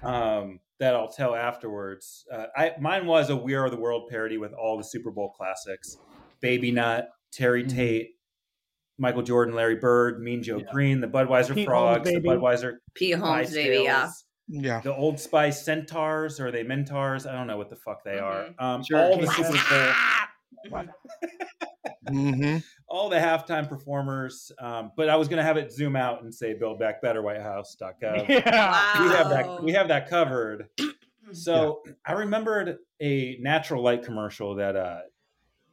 [0.02, 2.24] um, that I'll tell afterwards.
[2.32, 5.30] Uh, I mine was a We Are the World parody with all the Super Bowl
[5.36, 5.96] classics:
[6.40, 7.76] Baby Nut, Terry Mm-hmm.
[7.76, 8.08] Tate,
[8.98, 10.70] Michael Jordan, Larry Bird, Mean Joe Yeah.
[10.72, 12.20] Green, the Budweiser Pete Holmes, Frogs, the.
[12.20, 13.10] Budweiser P.
[13.12, 14.10] Holmes, baby, yeah.
[14.50, 14.80] Yeah.
[14.80, 17.28] the Old Spice Centaurs, or are they Mentars?
[17.28, 18.46] I don't know what the fuck they are.
[18.58, 18.98] Um, Sure.
[18.98, 19.92] all the Super Bowl
[22.08, 22.58] hmm
[22.88, 24.50] all the halftime performers.
[24.58, 27.22] Um, but I was going to have it zoom out and say "Build Back Better
[27.22, 28.28] White House.gov.
[28.28, 29.02] Yeah.
[29.02, 29.62] We have that.
[29.62, 30.68] We have that covered.
[31.30, 35.00] So I remembered a natural light commercial that uh,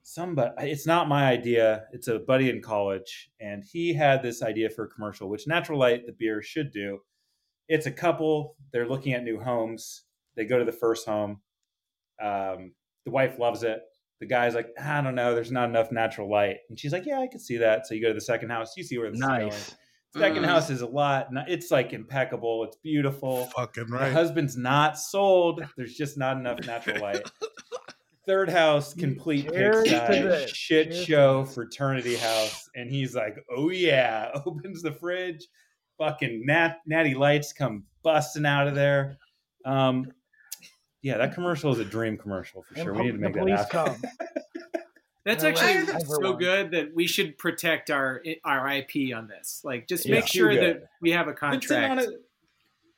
[0.03, 0.51] somebody.
[0.69, 1.85] It's not my idea.
[1.93, 5.79] It's a buddy in college, and he had this idea for a commercial, which Natural
[5.79, 6.99] Light, the beer, should do.
[7.69, 8.57] It's a couple.
[8.73, 10.03] They're looking at new homes.
[10.35, 11.39] They go to the first home.
[12.21, 12.73] Um,
[13.05, 13.79] the wife loves it.
[14.21, 16.57] The guy's like, I don't know, there's not enough natural light.
[16.69, 17.85] And she's like, Yeah, I could see that.
[17.87, 19.47] So you go to the second house, you see where this is going.
[19.49, 19.75] Nice.
[20.17, 20.47] Second Mm.
[20.47, 21.27] house is a lot.
[21.49, 22.63] It's like impeccable.
[22.63, 23.47] It's beautiful.
[23.47, 24.13] Fucking The right.
[24.13, 25.61] husband's not sold.
[25.75, 27.21] There's just not enough natural light.
[28.25, 29.89] Third house, complete pigsty,
[30.47, 32.67] shit Cheers show, fraternity house.
[32.73, 35.45] And he's like, oh yeah, opens the fridge.
[35.99, 39.17] Fucking nat- natty lights come busting out of there.
[39.65, 40.11] Um,
[41.05, 42.93] yeah, that commercial is a dream commercial for sure.
[42.93, 44.01] po- We need to make that happen.
[44.01, 44.01] come.
[45.25, 46.01] That's Yeah, actually right.
[46.01, 46.37] so Everyone.
[46.39, 49.61] good that we should protect our our IP on this.
[49.63, 50.15] Like, just Yeah.
[50.15, 52.17] make sure that we have a Been sitting on contract.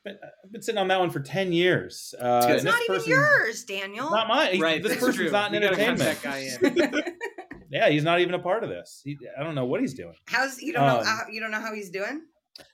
[0.06, 2.15] been- I've been sitting on that one for 10 years.
[2.17, 4.10] Uh, It's not even person- yours, Daniel.
[4.10, 4.58] Not mine.
[4.62, 5.32] Right, This that's person's true.
[5.32, 6.22] not in We gotta cut entertainment.
[6.63, 7.13] that guy in.
[7.70, 9.02] yeah, he's not even a part of this.
[9.04, 10.15] He, I don't know what he's doing.
[10.28, 12.22] How's you don't know Um, how, you don't know how he's doing?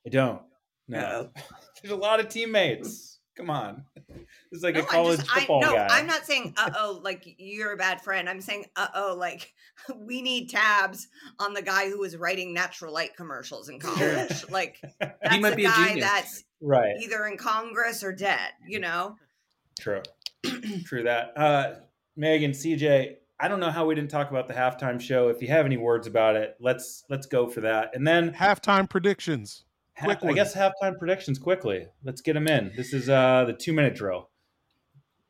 [0.06, 0.42] I don't.
[0.88, 1.30] No.
[1.82, 3.13] There's a lot of teammates.
[3.36, 3.84] Come on.
[4.52, 5.88] It's like No, a college I'm just, football I, no, guy.
[5.90, 8.30] I'm not saying uh oh like you're a bad friend.
[8.30, 9.52] I'm saying uh oh like
[9.98, 11.08] we need tabs
[11.40, 14.48] on the guy who was writing natural light commercials in college.
[14.52, 16.06] like that's might the be a guy genius.
[16.06, 16.96] that's Right.
[17.02, 18.52] either in Congress or dead.
[18.68, 19.16] You know.
[19.80, 20.04] True.
[20.86, 21.36] True that.
[21.36, 21.74] Uh,
[22.16, 25.30] Megan, CJ, I don't know how we didn't talk about the halftime show.
[25.30, 27.96] If you have any words about it, let's let's go for that.
[27.96, 29.64] And then Halftime predictions.
[29.98, 31.88] Ha- I guess halftime predictions quickly.
[32.04, 32.72] Let's get them in.
[32.76, 34.30] This is uh, the two minute drill.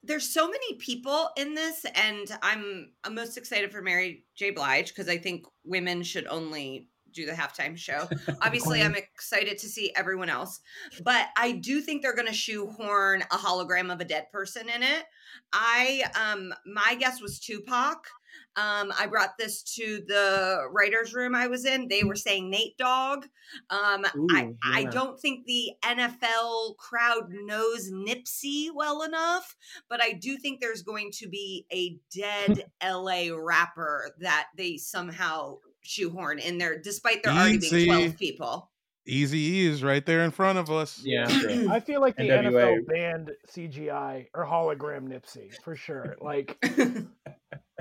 [0.04, 4.90] there's so many people in this and i'm i'm most excited for mary j blige
[4.90, 8.10] because i think women should only do the halftime show
[8.42, 10.60] obviously i'm excited to see everyone else
[11.04, 14.84] but i do think they're going to shoehorn a hologram of a dead person in
[14.84, 15.06] it
[15.54, 18.08] i um my guess was tupac
[18.56, 21.88] Um, I brought this to the writers' room I was in.
[21.88, 23.26] They were saying Nate Dogg.
[23.70, 24.90] Um, I, Ooh, I yeah.
[24.90, 29.56] don't think the NFL crowd knows Nipsey well enough,
[29.90, 35.58] but I do think there's going to be a dead LA rapper that they somehow
[35.82, 38.70] shoehorn in there, despite there already being 12 people.
[39.06, 41.02] Easy E is right there in front of us.
[41.04, 41.26] Yeah.
[41.70, 42.52] I feel like the NWA.
[42.52, 46.16] NFL banned CGI or hologram Nipsey for sure.
[46.22, 46.58] Like,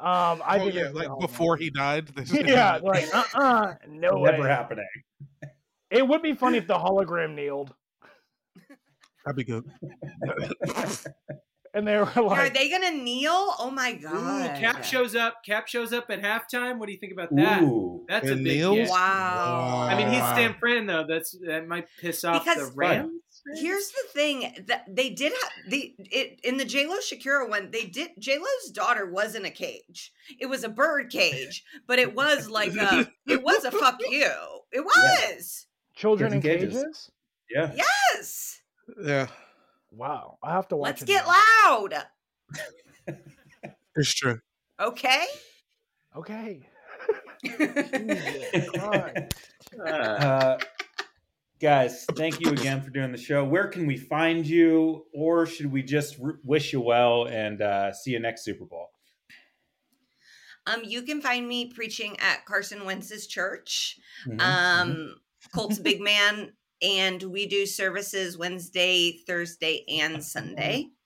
[0.00, 1.20] um, I oh think yeah, like hologram.
[1.20, 2.08] before he died.
[2.16, 2.84] they said yeah, that.
[2.84, 4.48] like uh uh no Never way.
[4.48, 4.86] happening.
[5.90, 7.74] It would be funny if the hologram kneeled
[9.24, 9.64] that'd be good.
[11.74, 13.54] and they were Are like, they going to kneel?
[13.58, 14.58] Oh my Ooh, God.
[14.58, 15.44] Cap shows up.
[15.44, 16.78] Cap shows up at halftime.
[16.78, 17.62] What do you think about that?
[17.62, 18.04] Ooh.
[18.08, 18.76] That's a And big kneels?
[18.76, 18.88] get.
[18.90, 19.86] Wow.
[19.90, 20.32] I mean, he's Wow.
[20.32, 21.04] Stan Fran though.
[21.08, 23.10] That's that might piss off Because- the Rams.
[23.56, 27.70] Here's the thing that they did have the it in the J Lo Shakira one.
[27.70, 30.12] They did J Lo's daughter was in a cage.
[30.38, 34.30] It was a bird cage, but it was like a it was a fuck you.
[34.72, 36.74] It was children in cages?
[36.74, 37.10] cages.
[37.50, 37.72] Yeah.
[37.74, 38.60] yes.
[39.02, 39.26] Yeah,
[39.92, 41.88] Wow, I have to watch Let's it get now.
[41.88, 41.94] loud.
[43.96, 44.40] it's true.
[44.78, 45.24] Okay.
[46.16, 46.68] Okay.
[47.44, 48.68] Jesus
[49.86, 50.58] Uh,
[51.60, 53.44] guys, thank you again for doing the show.
[53.44, 57.92] Where can we find you, or should we just r- wish you well and uh,
[57.92, 58.90] see you next Super Bowl?
[60.66, 63.98] Um, you can find me preaching at Carson Wentz's church.
[64.26, 65.14] Mhm, Um,
[65.54, 66.52] Colt's Big Man,
[66.82, 70.86] and we do services Wednesday, Thursday, and Sunday.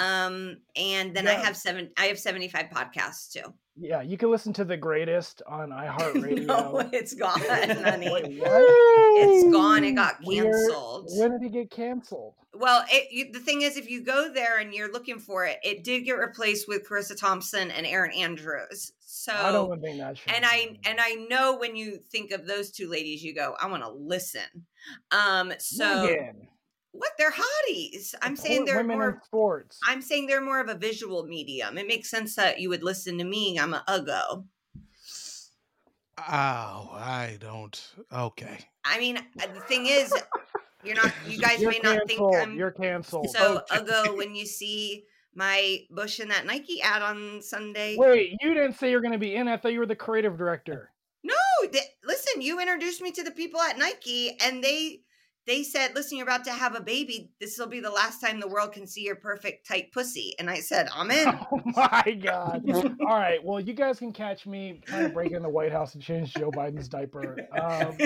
[0.00, 1.90] Um, and then I have seven.
[1.98, 3.52] I have seventy five podcasts too.
[3.80, 6.46] Yeah, you can listen to the greatest on iHeartRadio.
[6.46, 8.10] no, it's gone, honey.
[8.10, 8.50] Wait, what?
[9.20, 9.84] It's gone.
[9.84, 11.08] It got Where- canceled.
[11.16, 12.34] When did it get canceled?
[12.54, 15.58] Well, it, you, the thing is, if you go there and you're looking for it,
[15.62, 18.92] it did get replaced with Charissa Thompson and Erin Andrews.
[18.98, 20.32] So I don't think that should.
[20.32, 23.68] and I and I know when you think of those two ladies, you go, I
[23.68, 24.42] want to listen.
[25.12, 26.48] Um, so Megan,
[26.92, 27.12] what?
[27.18, 28.14] They're hotties.
[28.22, 29.20] I'm saying they're in more.
[29.24, 29.78] sports.
[29.86, 31.78] I'm saying they're more of a visual medium.
[31.78, 33.58] It makes sense that you would listen to me.
[33.58, 34.44] I'm a uggo.
[36.18, 37.80] Oh, I don't.
[38.12, 38.58] Okay.
[38.84, 40.12] I mean, uh, the thing is,
[40.82, 41.12] you're not.
[41.28, 42.20] You guys may not think.
[42.36, 43.30] I'm You're canceled.
[43.30, 43.76] so Okay.
[43.84, 47.96] uggo when you see my Bush in that Nike ad on Sunday.
[47.96, 49.46] Wait, you didn't say you're going to be in.
[49.46, 50.90] I thought you were the creative director.
[51.22, 51.34] No,
[52.04, 55.02] listen, you introduced me to the people at Nike and they
[55.48, 57.32] they said, "Listen, you're about to have a baby.
[57.40, 60.48] This will be the last time the world can see your perfect tight pussy." And
[60.50, 62.70] I said, "I'm in." Oh my god!
[63.00, 65.94] All right, well, you guys can catch me trying to break in the White House
[65.94, 67.38] and change Joe Biden's diaper.
[67.60, 67.96] Um,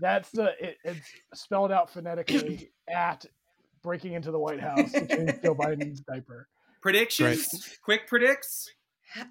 [0.00, 3.26] that's the it, it's spelled out phonetically at
[3.82, 6.48] breaking into the White House to change Joe Biden's diaper.
[6.80, 7.78] Predictions?
[7.84, 8.70] Quick predicts?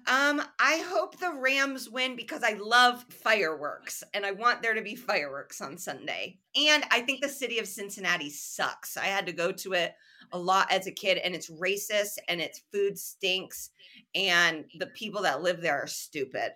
[0.06, 4.82] Um, I hope the Rams win because I love fireworks and I want there to
[4.82, 6.38] be fireworks on Sunday.
[6.54, 8.96] And I think the city of Cincinnati sucks.
[8.96, 9.94] I had to go to it
[10.32, 13.70] a lot as a kid and it's racist and its food stinks
[14.14, 16.52] and the people that live there are stupid.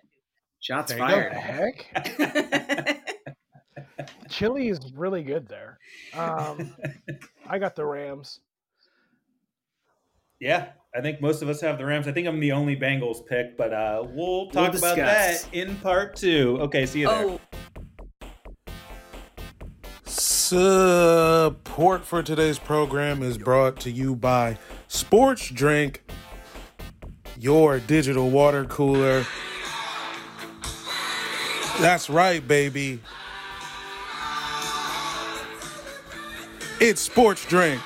[0.59, 1.33] Shots There you the fired.
[2.97, 3.17] heck?
[4.29, 5.79] Chili is really good there.
[6.13, 6.75] Um,
[7.45, 8.39] I got the Rams.
[10.39, 12.07] Yeah, I think most of us have the Rams.
[12.07, 16.15] I think I'm the only Bengals pick, but uh, we'll talk about that in part
[16.15, 16.57] two.
[16.61, 17.25] Okay, see you there.
[17.29, 17.39] oh,
[20.47, 26.09] Support for today's program is brought to you by Sports Drink,
[27.37, 29.23] your digital water cooler.
[31.79, 33.01] That's right, baby.
[36.79, 37.81] It's Sports Drink,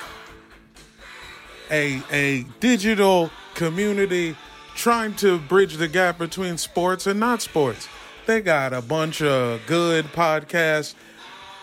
[1.72, 4.36] a, a digital community
[4.74, 7.88] trying to bridge the gap between sports and not sports.
[8.26, 10.94] They got a bunch of good podcasts.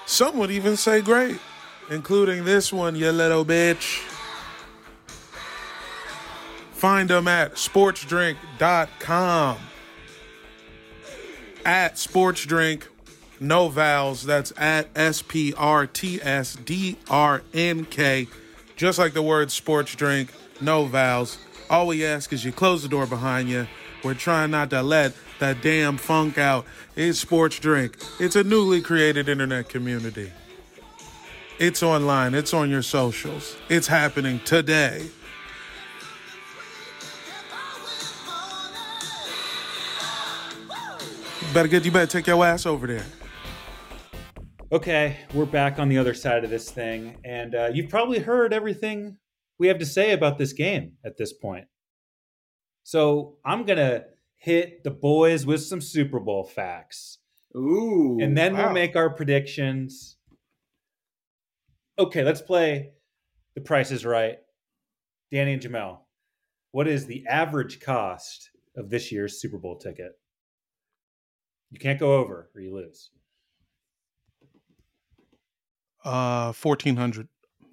[0.05, 1.39] Some would even say great,
[1.89, 3.99] including this one, you little bitch.
[6.72, 9.57] Find them at sportsdrink.com.
[11.66, 12.84] At sportsdrink,
[13.39, 14.24] no vowels.
[14.24, 18.28] That's at S P R T S D R N K.
[18.80, 21.38] Just like the word sports drink, no vowels.
[21.70, 23.68] All we ask is you close the door behind you.
[24.06, 26.66] We're trying not to let that damn funk out.
[26.96, 27.98] It's Sports Drink.
[28.22, 30.32] It's a newly created internet community.
[31.60, 33.58] It's online, it's on your socials.
[33.68, 35.10] It's happening today.
[41.54, 43.06] Better get you better take your ass over there.
[44.72, 48.54] Okay, we're back on the other side of this thing, and uh, you've probably heard
[48.54, 49.18] everything
[49.58, 51.66] we have to say about this game at this point.
[52.84, 54.04] So I'm gonna
[54.38, 57.18] hit the boys with some Super Bowl facts.
[57.58, 58.20] Ooh.
[58.22, 58.66] and then wow.
[58.66, 60.18] we'll make our predictions.
[61.98, 62.92] Okay, let's play
[63.56, 64.38] The Price is Right.
[65.32, 66.02] Danny and Jamel,
[66.74, 70.12] what is the average cost of this year's Super Bowl ticket?
[71.72, 73.10] You can't go over or you lose.
[76.10, 77.28] Uh, fourteen hundred.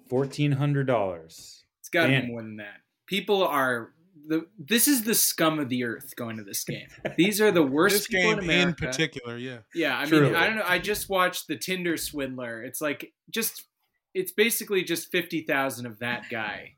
[0.09, 1.63] Fourteen hundred dollars.
[1.79, 2.81] It's got to be more than that.
[3.07, 3.91] People are
[4.27, 4.45] the.
[4.59, 6.87] This is the scum of the earth going to this game.
[7.17, 8.85] These are the worst This game in in America.
[8.85, 9.59] particular, yeah.
[9.73, 10.27] Yeah, I Truly.
[10.27, 10.65] mean, I don't know.
[10.67, 12.63] I just watched the Tinder Swindler.
[12.63, 13.65] It's like just,
[14.13, 16.75] it's basically just fifty thousand of that guy,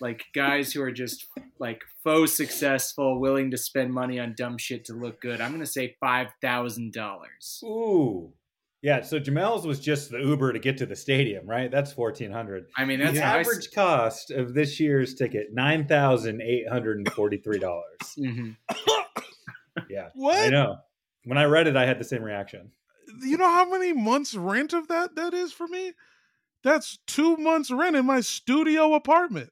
[0.00, 1.26] like guys who are just
[1.58, 5.40] like faux successful, willing to spend money on dumb shit to look good.
[5.40, 7.60] I'm gonna say five thousand dollars.
[7.64, 8.32] Ooh.
[8.84, 11.70] Yeah, so Jamel's was just the Uber to get to the stadium, right?
[11.70, 12.66] That's fourteen hundred.
[12.76, 16.42] I mean, that's the how I s- average cost of this year's ticket, nine thousand
[16.42, 17.98] eight hundred and forty-three dollars.
[18.18, 18.56] Mhm.
[19.88, 20.08] Yeah.
[20.30, 20.76] I know.
[21.24, 22.72] When I read it, I had the same reaction.
[23.22, 25.92] You know how many months rent of that that is for me?
[26.62, 29.48] That's two months rent in my studio apartment.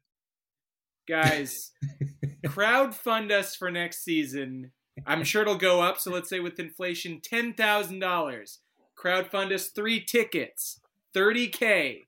[1.08, 1.72] guys
[2.46, 4.70] crowdfund us for next season
[5.06, 8.58] i'm sure it'll go up so let's say with inflation $10000
[9.02, 10.80] crowdfund us three tickets
[11.14, 12.02] 30k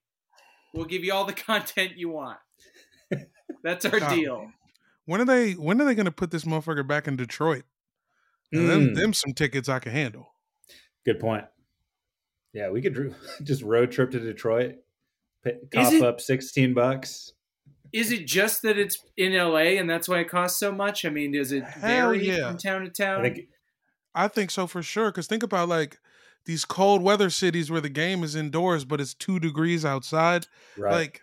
[0.72, 2.38] we'll give you all the content you want
[3.62, 4.14] that's our God.
[4.14, 4.50] deal
[5.06, 5.52] When are they?
[5.52, 7.64] When are they going to put this motherfucker back in Detroit?
[8.52, 8.94] And them, Mm.
[8.94, 10.32] them some tickets I can handle.
[11.04, 11.44] Good point.
[12.54, 14.76] Yeah, we could just road trip to Detroit,
[15.42, 17.32] pay, Is cough it- up sixteen bucks.
[17.92, 21.10] is it just that it's in la and that's why it costs so much i
[21.10, 22.48] mean does it Hell vary yeah.
[22.48, 23.48] from town to I town think
[24.14, 25.10] I think so for sure.
[25.10, 25.98] Because think about like
[26.46, 30.46] these cold weather cities where the game is indoors, but it's two degrees outside.
[30.76, 30.92] right.
[30.92, 31.22] Like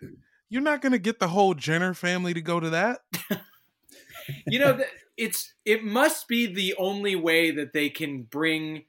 [0.49, 2.99] you're not going to get the whole Jenner family to go to that.
[4.47, 4.79] you know
[5.17, 8.85] it's it must be the only way that they can bring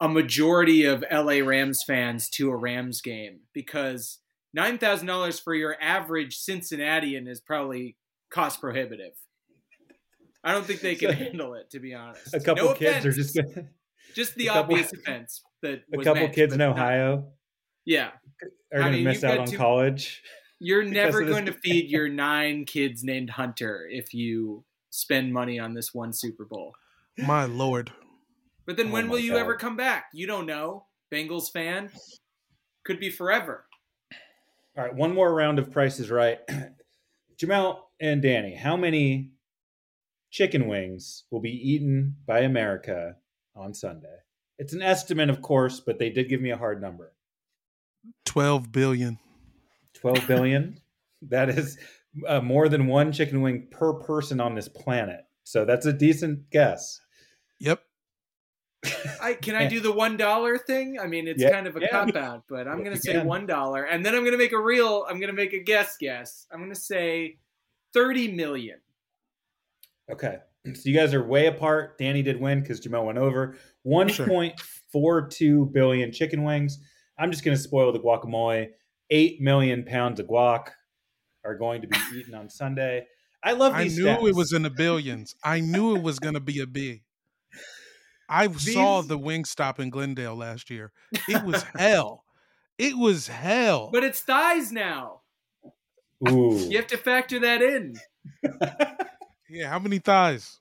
[0.00, 4.18] a majority of LA Rams fans to a Rams game because
[4.52, 7.96] nine thousand dollars for your average Cincinnatian is probably
[8.30, 9.12] cost prohibitive.
[10.44, 12.34] I don't think they can handle it, to be honest.
[12.34, 13.68] a couple No kids are just gonna,
[14.14, 16.70] just the couple- obvious offense that a couple meant, kids but in no.
[16.74, 17.28] Ohio
[17.84, 18.10] Yeah,
[18.72, 20.22] are I going to miss out on to- college.
[20.60, 25.74] you're never going to feed your nine kids named Hunter if you spend money on
[25.74, 26.72] this one Super Bowl.
[27.18, 27.92] My lord.
[28.66, 29.40] But then Oh when will you God.
[29.40, 30.06] ever come back?
[30.12, 30.86] You don't know.
[31.12, 31.90] Bengals fan
[32.84, 33.64] could be forever.
[34.76, 36.38] All right, one more round of prices right.
[37.40, 39.32] Jamel and Danny, how many
[40.30, 43.16] chicken wings will be eaten by America
[43.58, 44.16] on Sunday?
[44.58, 47.12] It's an estimate, of course, but they did give me a hard number.
[48.24, 49.18] 12 billion.
[49.94, 50.80] 12 billion.
[51.22, 51.78] that is
[52.26, 55.20] uh, more than one chicken wing per person on this planet.
[55.44, 57.00] So that's a decent guess.
[57.60, 57.82] Yep.
[59.20, 60.98] I can I do the one dollar thing?
[61.00, 61.88] I mean, it's Yeah, kind of a yeah.
[61.88, 65.04] cop out, but I'm gonna say one dollar, and then I'm gonna make a real.
[65.08, 65.96] I'm gonna make a guess.
[65.98, 66.46] Guess.
[66.52, 67.38] I'm gonna say
[67.92, 68.78] thirty million.
[70.10, 70.38] Okay.
[70.74, 71.98] So you guys are way apart.
[71.98, 73.56] Danny did win because Jamel went over.
[73.86, 76.78] 1.42 billion chicken wings.
[77.18, 78.68] I'm just going to spoil the guacamole.
[79.10, 80.68] 8 million pounds of guac
[81.44, 83.06] are going to be eaten on Sunday.
[83.42, 83.98] I love these.
[83.98, 84.28] I knew stats.
[84.28, 85.34] it was in the billions.
[85.44, 87.02] I knew it was going to be a B.
[88.28, 90.92] I saw These- the Wingstop in Glendale last year.
[91.28, 92.24] It was hell.
[92.78, 93.90] It was hell.
[93.92, 95.22] But it's thighs now.
[96.28, 96.56] Ooh.
[96.68, 97.94] You have to factor that in.
[99.48, 100.60] yeah, how many thighs?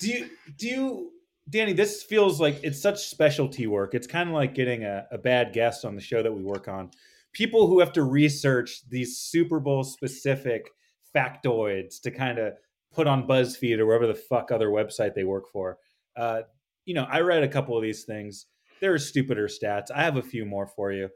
[0.00, 1.10] do you do you
[1.50, 3.94] Danny, this feels like it's such specialty work.
[3.94, 6.68] It's kind of like getting a, a bad guest on the show that we work
[6.68, 6.90] on.
[7.32, 10.70] People who have to research these Super Bowl specific
[11.14, 12.54] factoids to kind of
[12.92, 15.78] put on BuzzFeed or wherever the fuck other website they work for.
[16.16, 16.42] Uh,
[16.84, 18.46] you know, I read a couple of these things.
[18.80, 19.90] There are stupider stats.
[19.94, 21.08] I have a few more for you.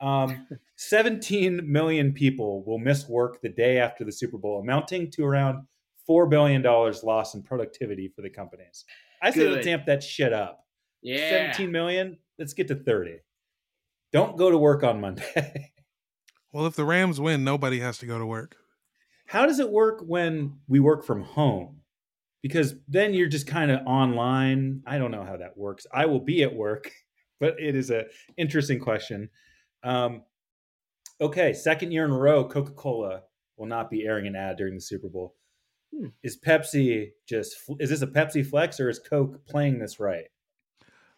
[0.00, 0.46] Um,
[0.76, 5.66] 17 million people will miss work the day after the Super Bowl, amounting to around
[6.08, 8.84] $4 billion loss in productivity for the companies.
[9.22, 10.64] I say let's amp that shit up.
[11.02, 11.52] Yeah.
[11.52, 13.18] 17 million, let's get to 30.
[14.12, 15.72] Don't go to work on Monday.
[16.52, 18.56] Well, if the Rams win, nobody has to go to work.
[19.26, 21.82] How does it work when we work from home?
[22.42, 24.82] Because then you're just kind of online.
[24.84, 25.86] I don't know how that works.
[25.92, 26.90] I will be at work,
[27.40, 29.30] but it is a interesting question.
[29.82, 30.22] Um,
[31.20, 33.22] okay, second year in a row, Coca Cola
[33.56, 35.34] will not be airing an ad during the Super Bowl.
[35.94, 36.08] Hmm.
[36.22, 37.56] Is Pepsi just?
[37.78, 40.26] Is this a Pepsi flex or is Coke playing this right?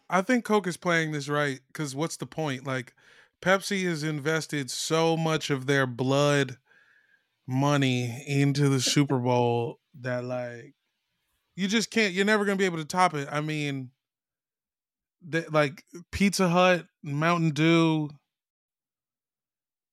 [0.09, 2.67] I think Coke is playing this right because what's the point?
[2.67, 2.93] Like,
[3.41, 6.57] Pepsi has invested so much of their blood
[7.47, 10.73] money into the Super Bowl that like
[11.55, 12.13] you just can't.
[12.13, 13.27] You're never gonna be able to top it.
[13.31, 13.91] I mean,
[15.21, 18.09] they, like Pizza Hut, Mountain Dew,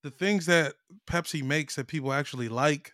[0.02, 0.74] the things that
[1.06, 2.92] Pepsi makes that people actually like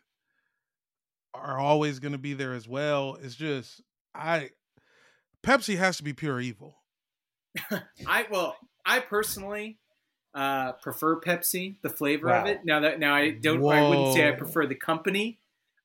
[1.34, 3.16] are always going to be there as well.
[3.20, 3.82] It's just
[4.14, 4.50] I
[5.42, 6.78] Pepsi has to be pure evil.
[8.06, 9.78] I well, I personally
[10.34, 12.60] uh, prefer Pepsi, the flavor of it.
[12.64, 15.38] Now that now I don't, I wouldn't say I prefer the company.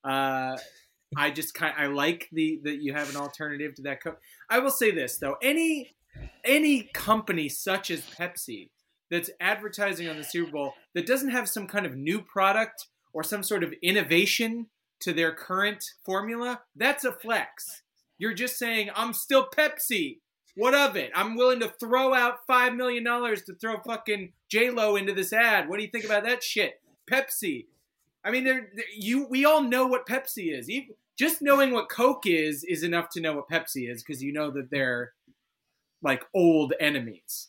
[0.03, 0.57] Uh,
[1.17, 4.03] I just kind, I like the that you have an alternative to that.
[4.03, 4.17] Co-
[4.49, 5.93] I will say this though, any
[6.43, 8.69] any company such as Pepsi
[9.11, 13.23] that's advertising on the Super Bowl that doesn't have some kind of new product or
[13.23, 14.67] some sort of innovation
[15.01, 17.83] to their current formula, that's a flex.
[18.17, 20.19] You're just saying, I'm still Pepsi.
[20.55, 21.11] What of it?
[21.15, 25.33] I'm willing to throw out five million dollars to throw fucking J Lo into this
[25.33, 25.67] ad.
[25.67, 26.81] What do you think about that shit?
[27.11, 27.65] Pepsi.
[28.23, 29.27] I mean, they're, they're- you.
[29.29, 30.69] We all know what Pepsi is.
[30.69, 34.33] Even, just knowing what Coke is is enough to know what Pepsi is because you
[34.33, 35.13] know that they're
[36.01, 37.47] like old enemies.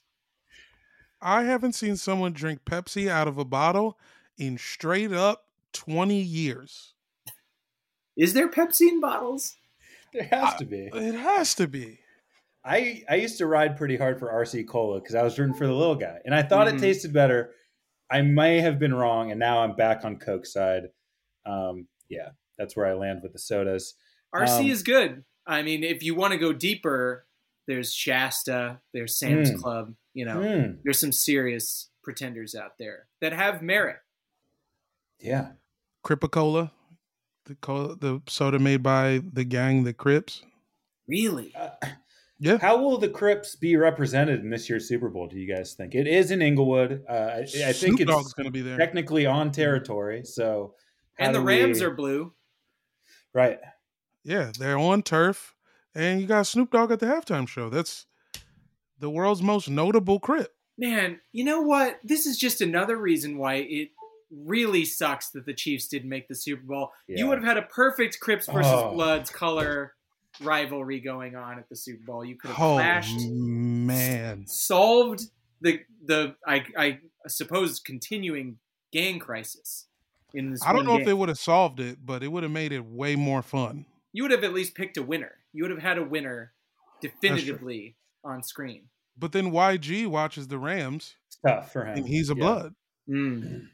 [1.23, 3.99] I haven't seen someone drink Pepsi out of a bottle
[4.37, 6.95] in straight up 20 years.
[8.17, 9.57] Is there Pepsi in bottles?
[10.13, 10.91] There has to be.
[10.93, 12.01] It has to be.
[12.65, 15.67] I I used to ride pretty hard for RC Cola because I was rooting for
[15.67, 16.77] the little guy, and I thought Mhm.
[16.77, 17.55] it tasted better.
[18.11, 20.89] I may have been wrong, and now I'm back on Coke side.
[21.47, 23.95] Um, yeah, that's where I land with the sodas.
[24.35, 25.25] RC Um, is good.
[25.47, 27.27] I mean, if you want to go deeper,
[27.67, 29.59] there's Shasta, there's Sam's Mm.
[29.59, 29.95] Club.
[30.15, 33.97] You know, Mm, there's some serious pretenders out there that have merit.
[35.19, 35.53] yeah,
[36.05, 36.71] Cripicola,
[37.47, 40.43] the cola, the soda made by the gang, the Crips.
[41.09, 41.55] Really?
[41.55, 41.71] Uh,
[42.39, 42.59] Yeah.
[42.59, 45.29] How will the Crips be represented in this year's Super Bowl?
[45.29, 47.05] Do you guys think it is in Inglewood?
[47.09, 48.77] Uh, I, I think Snoop it's going to be there.
[48.77, 50.25] technically on territory.
[50.25, 50.75] So,
[51.19, 52.33] And the Rams we- are blue.
[53.33, 53.61] right.
[54.25, 55.55] Yeah, they're on turf,
[55.95, 57.69] and you got Snoop Dogg at the halftime show.
[57.71, 58.07] That's
[59.03, 60.55] the world's most notable Crip.
[60.79, 61.99] Man, you know what?
[62.03, 63.91] This is just another reason why it
[64.31, 66.93] really sucks that the Chiefs didn't make the Super Bowl.
[67.07, 68.95] You would have had a perfect Crips versus Oh.
[68.95, 69.93] Bloods color
[70.41, 72.25] rivalry going on at the Super Bowl.
[72.25, 75.25] You could have Oh clashed, man, solved
[75.61, 78.59] the the I, I suppose continuing
[78.93, 79.89] gang crisis
[80.33, 80.63] in this.
[80.63, 82.73] I don't one know if they would have solved it, but it would have made
[82.73, 83.85] it way more fun.
[84.13, 85.33] You would have at least picked a winner.
[85.53, 86.53] You would have had a winner
[87.03, 88.85] definitively on screen.
[89.17, 91.99] But then YG watches the Rams, It's tough for him.
[91.99, 92.41] and he's a Yeah.
[92.41, 92.75] blood.
[93.09, 93.67] Mm.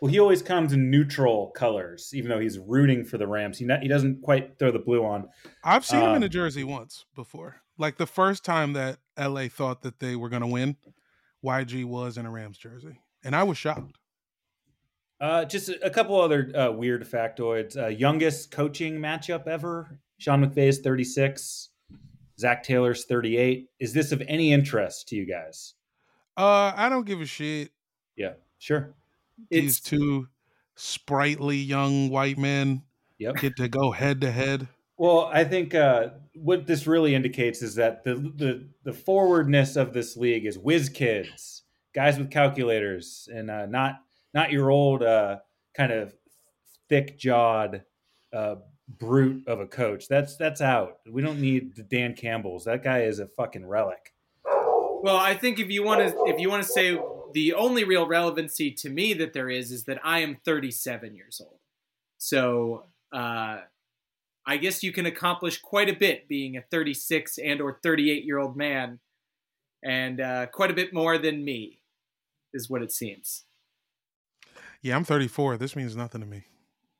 [0.00, 3.58] Well, he always comes in neutral colors, even though he's rooting for the Rams.
[3.58, 5.28] He not, he doesn't quite throw the blue on.
[5.62, 7.62] I've seen him in Um, a jersey once before.
[7.78, 10.76] Like the first time that LA thought that they were going to win,
[11.44, 13.96] YG was in a Rams jersey, and I was shocked.
[15.20, 17.76] Uh, just a, a couple other uh, weird factoids.
[17.80, 20.00] Uh, youngest coaching matchup ever.
[20.18, 21.70] Sean McVay is 36.
[22.38, 23.68] Zac Taylor's 38.
[23.78, 25.74] Is this of any interest to you guys?
[26.36, 27.70] Uh, I don't give a shit.
[28.16, 28.94] Yeah, sure.
[29.50, 30.28] These It's two
[30.74, 32.82] sprightly young white men
[33.18, 33.36] Yep.
[33.36, 34.66] get to go head to head.
[34.96, 39.92] Well, I think uh, what this really indicates is that the, the the forwardness of
[39.92, 41.62] this league is whiz kids,
[41.94, 44.00] guys with calculators, and uh, not
[44.32, 45.38] not your old uh,
[45.76, 46.14] kind of
[46.88, 47.82] thick jawed
[48.32, 48.56] uh,
[48.88, 50.08] brute of a coach.
[50.08, 50.98] That's that's out.
[51.10, 52.64] We don't need the Dan Campbell's.
[52.64, 54.12] That guy is a fucking relic.
[54.44, 56.98] Well, I think if you want to, if you want to say
[57.34, 61.40] the only real relevancy to me that there is is that I am 37 years
[61.44, 61.58] old.
[62.16, 63.58] So uh,
[64.46, 68.38] I guess you can accomplish quite a bit being a 36 and or 38 year
[68.38, 69.00] old man,
[69.82, 71.80] and uh, quite a bit more than me,
[72.52, 73.44] is what it seems.
[74.80, 75.56] Yeah, I'm 34.
[75.56, 76.44] This means nothing to me.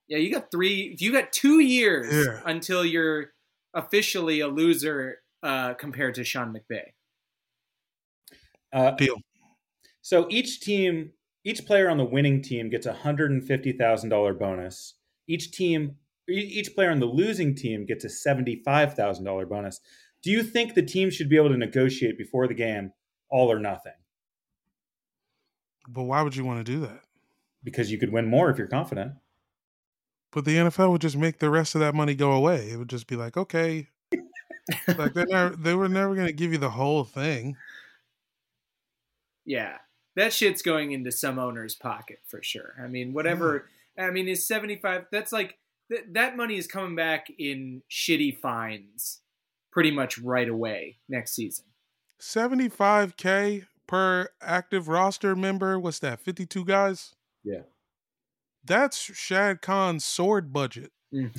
[0.08, 0.96] Yeah, you got three.
[0.98, 2.40] You got two years Yeah.
[2.44, 3.32] until you're
[3.72, 6.92] officially a loser uh, compared to Sean McVay.
[8.72, 9.16] Uh, Deal.
[10.02, 11.12] So each team,
[11.44, 14.94] each player on the winning team gets a hundred and fifty thousand dollar bonus.
[15.26, 15.96] Each team,
[16.28, 19.80] each player on the losing team gets a seventy five thousand dollar bonus.
[20.22, 22.92] Do you think the team should be able to negotiate before the game,
[23.30, 23.92] all or nothing?
[25.88, 27.00] But why would you want to do that?
[27.62, 29.12] Because you could win more if you're confident.
[30.34, 32.70] But the NFL would just make the rest of that money go away.
[32.70, 33.86] It would just be like, okay,
[34.88, 37.56] like they're never, they were never going to give you the whole thing.
[39.46, 39.76] Yeah,
[40.16, 42.74] that shit's going into some owner's pocket for sure.
[42.82, 43.68] I mean, whatever.
[43.96, 45.06] I mean, is seventy five?
[45.12, 45.56] That's like
[45.88, 49.20] th- that money is coming back in shitty fines,
[49.70, 51.66] pretty much right away next season.
[52.20, 55.78] 75k per active roster member.
[55.78, 56.20] What's that?
[56.20, 57.14] 52 guys.
[57.44, 57.60] Yeah.
[58.64, 60.92] That's Shad Khan's sword budget.
[61.12, 61.32] Mm.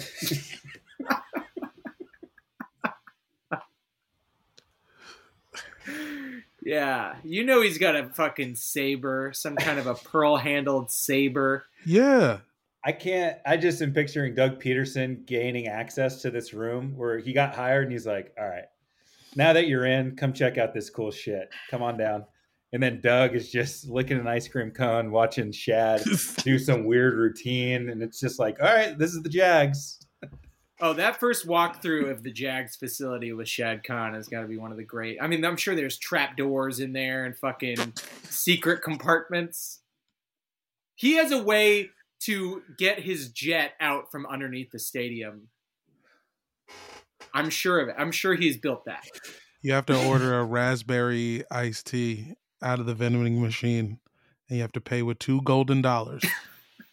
[6.65, 11.65] Yeah, you know he's got a fucking saber, some kind of a pearl handled saber.
[11.85, 12.39] Yeah.
[12.83, 13.37] I can't.
[13.45, 17.83] I just am picturing Doug Pederson gaining access to this room where he got hired,
[17.83, 18.65] and he's like, "All right,
[19.35, 21.49] now that you're in, come check out this cool shit.
[21.71, 22.25] Come on down."
[22.73, 26.03] And then Doug is just licking an ice cream cone, watching Shad
[26.43, 29.99] do some weird routine, and it's just like, "All right, this is the Jags."
[30.81, 34.57] Oh, that first walkthrough of the Jags facility with Shad Khan has got to be
[34.57, 35.17] one of the great.
[35.21, 37.93] I mean, I'm sure there's trap doors in there and fucking
[38.23, 39.79] secret compartments.
[40.95, 41.91] He has a way
[42.21, 45.47] to get his jet out from underneath the stadium.
[47.33, 47.95] I'm sure of it.
[47.97, 49.05] I'm sure he's built that.
[49.61, 52.35] You have to order a raspberry iced tea
[52.65, 53.99] out of the vending machine,
[54.49, 56.23] and you have to pay with two golden dollars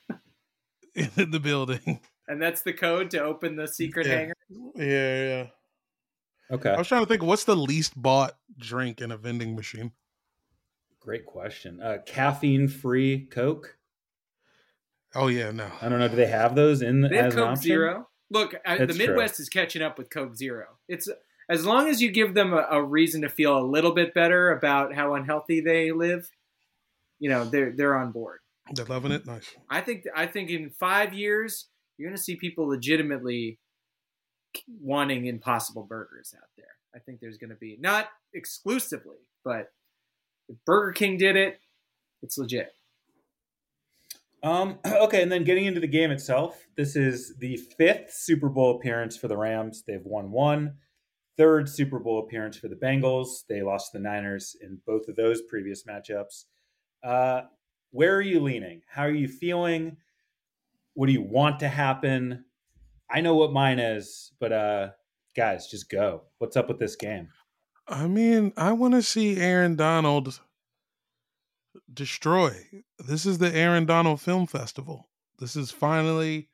[0.94, 2.00] in the building.
[2.28, 4.14] And that's the code to open the secret Yeah.
[4.16, 4.34] hangar.
[4.76, 5.46] Yeah, yeah.
[6.50, 9.92] Okay, I was trying to think, what's the least bought drink in a vending machine?
[11.00, 11.80] great question.
[11.82, 13.76] Uh, caffeine-free Coke.
[15.16, 15.66] Oh yeah, no.
[15.80, 16.06] I don't know.
[16.06, 17.62] Do they have those in They have as an Coke option?
[17.62, 18.08] Zero.
[18.30, 19.06] Look, I, the That's true.
[19.08, 20.66] Midwest is catching up with Coke Zero.
[20.88, 21.08] It's
[21.52, 24.52] as long as you give them a, a reason to feel a little bit better
[24.52, 26.30] about how unhealthy they live,
[27.18, 28.40] you know, they're they're on board.
[28.72, 29.26] They're loving it.
[29.26, 29.54] Nice.
[29.68, 31.66] I think I think in five years
[31.98, 33.58] you're going to see people legitimately
[34.80, 36.66] wanting Impossible Burgers out there.
[36.94, 39.72] I think there's going to be not exclusively, but
[40.48, 41.60] if Burger King did it,
[42.22, 42.72] it's legit.
[44.42, 48.76] Um, okay, and then getting into the game itself, this is the fifth Super Bowl
[48.76, 49.84] appearance for the Rams.
[49.86, 50.76] They've won one.
[51.36, 53.46] Third Super Bowl appearance for the Bengals.
[53.48, 56.44] They lost to the Niners in both of those previous matchups.
[57.02, 57.42] Uh,
[57.90, 58.82] where are you leaning?
[58.88, 59.96] How are you feeling?
[60.94, 62.44] What do you want to happen?
[63.10, 64.88] I know what mine is, but uh,
[65.36, 66.22] guys, just go.
[66.38, 67.28] What's up with this game?
[67.88, 70.40] I mean, I want to see Aaron Donald
[71.92, 72.56] destroy.
[72.98, 75.08] This is the Aaron Donald Film Festival.
[75.38, 76.48] This is finally,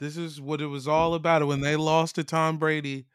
[0.00, 1.46] this is what it was all about.
[1.46, 3.06] When they lost to Tom Brady,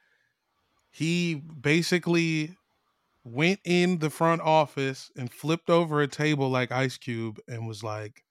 [0.89, 2.55] he basically
[3.23, 7.83] went in the front office and flipped over a table like Ice Cube and was
[7.83, 8.23] like,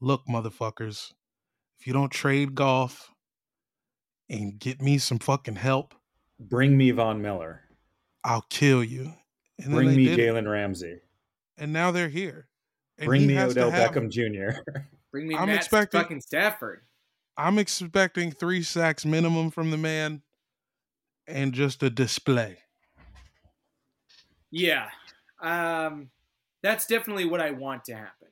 [0.00, 1.12] Look, motherfuckers,
[1.80, 3.10] if you don't trade Goff
[4.28, 5.94] and get me some fucking help,
[6.38, 7.62] Bring me Von Miller.
[8.24, 9.14] I'll kill you.
[9.58, 10.22] And Bring me did it.
[10.34, 10.98] Jalen Ramsey.
[11.56, 12.48] and now they're here.
[12.98, 14.58] And Bring he me Odell have- Beckham Jr.
[15.12, 16.82] Bring me I'm Matt expecting- fucking Stafford.
[17.38, 20.22] I'm expecting three sacks minimum from the man,
[21.26, 22.58] and just a display.
[24.50, 24.88] Yeah.
[25.40, 26.10] Um,
[26.62, 28.28] that's definitely what I want to happen.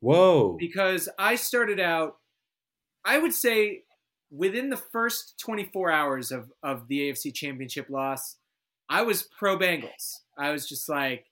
[0.00, 0.56] Whoa.
[0.58, 2.16] because I started out,
[3.04, 3.82] I would say
[4.30, 8.36] within the first 24 hours of, of the AFC Championship loss,
[8.88, 10.18] I was pro Bengals.
[10.38, 11.24] I was just like,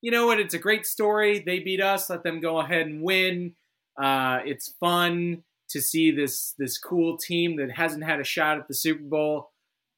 [0.00, 0.40] you know what?
[0.40, 1.40] It's a great story.
[1.44, 2.10] They beat us.
[2.10, 3.54] Let them go ahead and win.
[4.00, 8.68] Uh, it's fun to see this this cool team that hasn't had a shot at
[8.68, 9.50] the Super Bowl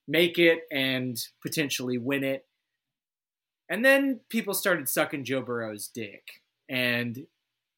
[0.08, 2.46] make it and potentially win it.
[3.70, 6.22] And then people started sucking Joe Burrow's dick,
[6.68, 7.26] and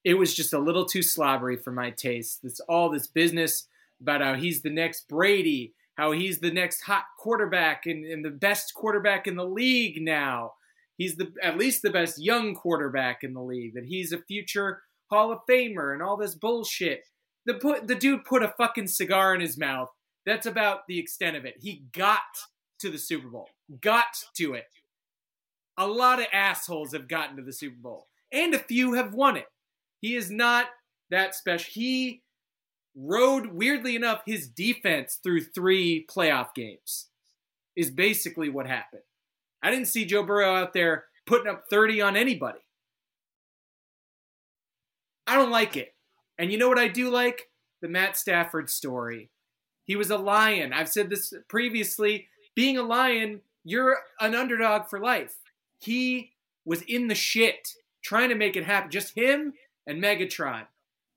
[0.05, 2.41] it was just a little too slobbery for my taste.
[2.45, 3.67] It's all this business
[4.01, 8.31] about how he's the next Brady, how he's the next hot quarterback and, and the
[8.31, 10.53] best quarterback in the league now.
[10.97, 13.75] He's the at least the best young quarterback in the league.
[13.75, 17.03] That he's a future Hall of Famer and all this bullshit.
[17.47, 19.89] The put the dude put a fucking cigar in his mouth.
[20.31, 21.57] That's about the extent of it.
[21.59, 22.21] He got
[22.79, 23.49] to the Super Bowl.
[23.81, 24.69] Got to it.
[25.77, 29.37] A lot of assholes have gotten to the Super Bowl, and a few have won
[29.37, 29.49] it.
[30.01, 30.67] He is not
[31.11, 31.73] that special.
[31.73, 32.23] He
[32.95, 37.09] rode, weirdly enough, his defense through three playoff games,
[37.75, 39.03] is basically what happened.
[39.65, 42.61] I didn't see Joe Burrow out there putting up 30 on anybody.
[45.27, 45.93] I don't like it.
[46.39, 47.49] And you know what I do like?
[47.83, 49.29] The Matt Stafford story.
[49.91, 50.73] He was a lion.
[50.73, 52.29] I've said this previously.
[52.55, 55.35] Being a lion, you're an underdog for life.
[55.81, 56.31] He
[56.65, 58.93] was in the shit trying to make it happen.
[58.93, 59.53] Just him
[59.89, 60.67] and Megatron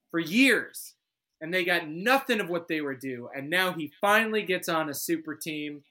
[0.10, 0.96] for years.
[1.40, 3.30] And they got nothing of what they were due.
[3.36, 5.84] And now he finally gets on a super team.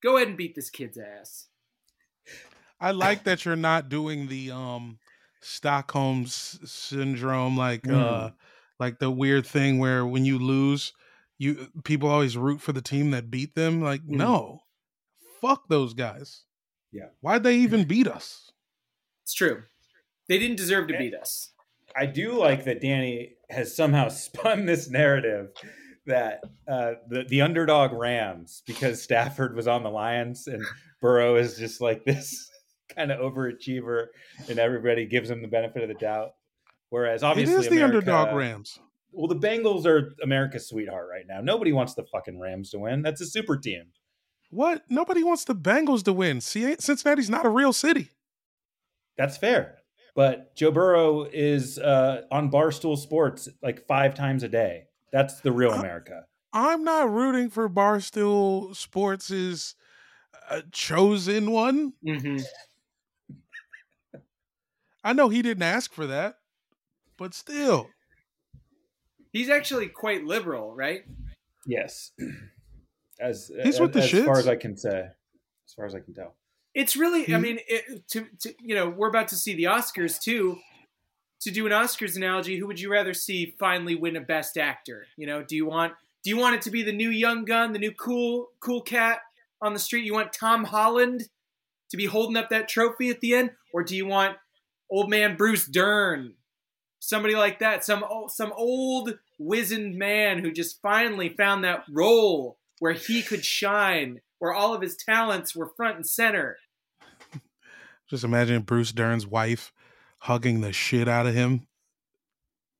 [0.00, 1.48] Go ahead and beat this kid's ass.
[2.80, 5.00] I like that you're not doing the um
[5.40, 8.00] Stockholm s- syndrome, like Mm.
[8.00, 8.30] uh,
[8.78, 10.92] like the weird thing where when you lose,
[11.38, 13.80] you people always root for the team that beat them.
[13.82, 14.16] Like, Mm.
[14.16, 14.60] no,
[15.40, 16.42] fuck those guys.
[16.92, 17.08] Yeah.
[17.20, 18.50] why'd they even beat us?
[19.24, 19.64] It's true.
[20.28, 21.52] They didn't deserve to beat us.
[21.94, 25.48] I do like that Danny has somehow spun this narrative
[26.06, 30.64] that uh, the the underdog Rams because Stafford was on the Lions and
[31.02, 32.48] Burrow is just like this
[32.96, 34.06] kind of overachiever
[34.48, 36.30] and everybody gives him the benefit of the doubt.
[36.90, 38.78] Whereas obviously it is the America- underdog Rams.
[39.16, 41.40] Well, the Bengals are America's sweetheart right now.
[41.40, 43.00] Nobody wants the fucking Rams to win.
[43.00, 43.86] That's a super team.
[44.50, 44.84] What?
[44.90, 46.42] Nobody wants the Bengals to win.
[46.42, 48.10] See, Cincinnati's not a real city.
[49.16, 49.78] That's fair.
[50.14, 54.84] But Joe Burrow is uh, on Barstool Sports like five times a day.
[55.12, 56.24] That's the real America.
[56.52, 59.74] I'm not rooting for Barstool Sports'
[60.50, 61.94] uh, chosen one.
[62.04, 62.38] hmm
[65.02, 66.38] I know he didn't ask for that,
[67.16, 67.88] but still.
[69.32, 71.04] He's actually quite liberal, right?
[71.66, 72.12] Yes.
[73.18, 76.12] As He's with the as far as I can say, as far as I can
[76.12, 76.34] tell.
[76.74, 80.20] It's really, I mean, it, to, to you know, we're about to see the Oscars
[80.20, 80.58] too.
[81.40, 85.06] To do an Oscars analogy, who would you rather see finally win a Best Actor?
[85.16, 87.72] You know, do you want do you want it to be the new young gun,
[87.72, 89.20] the new cool cool cat
[89.62, 90.04] on the street?
[90.04, 91.22] You want Tom Holland
[91.90, 94.36] to be holding up that trophy at the end, or do you want
[94.90, 96.34] old man Bruce Dern,
[97.06, 102.92] somebody like that, some some old wizened man who just finally found that role where
[102.92, 106.56] he could shine, where all of his talents were front and center?
[108.08, 109.72] Just imagine Bruce Dern's wife
[110.18, 111.66] hugging the shit out of him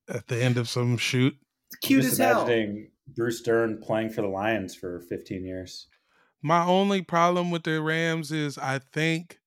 [0.09, 1.37] at the end of some shoot.
[1.71, 2.43] It's cute Just as hell.
[2.43, 5.89] imagining Bruce Dern playing for the Lions for 15 years.
[6.43, 9.41] My only problem with the Rams is I think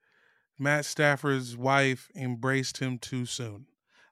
[0.57, 3.67] Matt Stafford's wife embraced him too soon.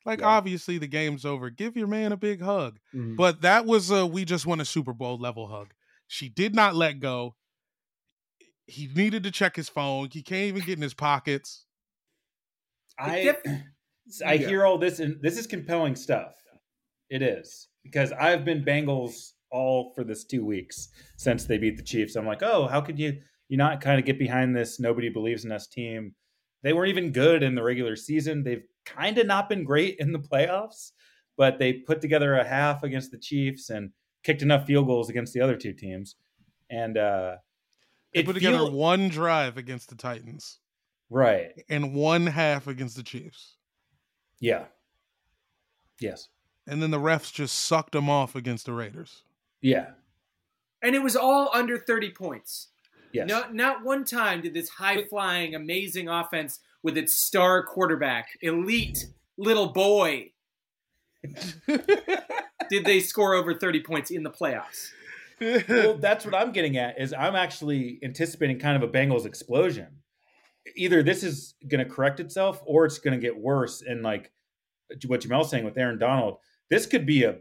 [0.08, 0.28] Like Right.
[0.28, 1.50] obviously the game's over.
[1.50, 2.80] Give your man a big hug.
[2.96, 3.18] Mhm.
[3.18, 5.74] But that was a we just won a Super Bowl level hug.
[6.08, 7.36] She did not let go.
[8.66, 10.10] He needed to check his phone.
[10.12, 11.66] He can't even get in his pockets.
[12.98, 13.36] I
[14.26, 14.48] I Yeah.
[14.48, 16.34] hear all this, and this is compelling stuff.
[17.10, 21.84] It is because I've been Bengals all for this two weeks since they beat the
[21.84, 22.16] Chiefs.
[22.16, 24.80] I'm like, oh, how could you you not kind of get behind this?
[24.80, 26.16] Nobody believes in us team.
[26.64, 28.44] They weren't even good in the regular season.
[28.44, 30.92] They've kind of not been great in the playoffs,
[31.38, 33.92] but they put together a half against the Chiefs and
[34.24, 36.16] kicked enough field goals against the other two teams.
[36.70, 37.38] And uh,
[38.14, 40.60] They put together feel- one drive against the Titans
[41.10, 41.52] right.
[41.70, 43.56] and one half against the Chiefs.
[44.40, 44.66] Yeah.
[46.00, 46.30] Yes.
[46.68, 49.24] And then the refs just sucked them off against the Raiders.
[49.62, 49.92] Yeah.
[50.84, 52.68] and it was all under 30 points.
[53.14, 53.28] Yes.
[53.28, 59.06] Not not one time did this high flying, amazing offense with its star quarterback, elite
[59.38, 60.32] little boy,
[61.68, 64.90] did they score over 30 points in the playoffs.
[65.70, 67.00] well, that's what I'm getting at.
[67.00, 69.88] Is I'm actually anticipating kind of a Bengals explosion.
[70.76, 73.82] Either this is going to correct itself, or it's going to get worse.
[73.82, 74.32] And like
[75.06, 76.38] what Jamel's saying with Aaron Donald,
[76.70, 77.38] this could be a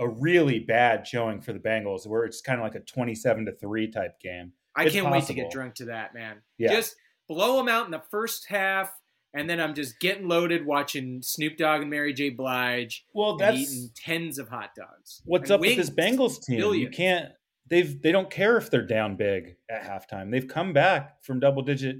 [0.00, 3.52] a really bad showing for the Bengals, where it's kind of like a 27 to
[3.52, 4.52] three type game.
[4.76, 6.38] I It's can't wait to get drunk to that, man.
[6.58, 6.72] Yeah.
[6.72, 6.96] Just
[7.28, 8.90] blow them out in the first half,
[9.34, 12.30] and then I'm just getting loaded watching Snoop Dogg and Mary J.
[12.30, 15.22] Blige Well, and that's eating tens of hot dogs.
[15.24, 15.90] what's And up with this.
[15.90, 16.60] Bengals team.
[16.74, 17.30] You can't.
[17.68, 20.30] They've they don't care if they're down big at halftime.
[20.30, 21.96] They've come back from double digit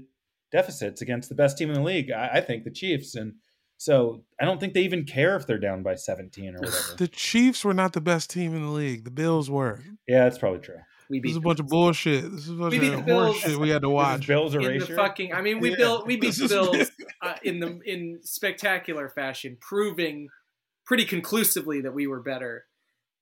[0.51, 2.11] deficits against the best team in the league.
[2.11, 3.33] I, I think the Chiefs, and
[3.77, 6.95] so I don't think they even care if they're down by 17 or whatever.
[6.97, 9.03] The Chiefs were not the best team in the league.
[9.05, 9.81] The Bills were.
[10.07, 10.77] yeah, that's probably true.
[11.09, 12.23] We This is a bunch of bullshit.
[12.31, 13.35] This is a bunch We of the Bills.
[13.35, 14.27] horse shit we had to This is watch.
[14.27, 15.33] Bills in the fucking.
[15.33, 15.75] I mean, we Yeah.
[15.77, 16.91] built we beat the Bills
[17.21, 20.29] uh, in the in spectacular fashion, proving
[20.85, 22.65] pretty conclusively that we were better,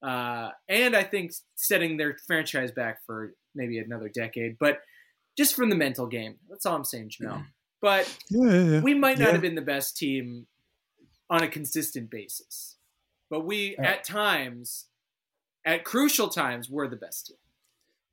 [0.02, 4.58] uh, and I think setting their franchise back for maybe another decade.
[4.60, 4.82] But
[5.38, 7.46] just from the mental game, that's all I'm saying, Jamel.
[7.82, 8.80] But Yeah, yeah, yeah.
[8.82, 9.32] we might not Yeah.
[9.34, 10.48] have been the best team
[11.30, 12.78] on a consistent basis,
[13.30, 13.98] but we All right.
[13.98, 14.88] at times,
[15.66, 17.38] at crucial times, were the best team.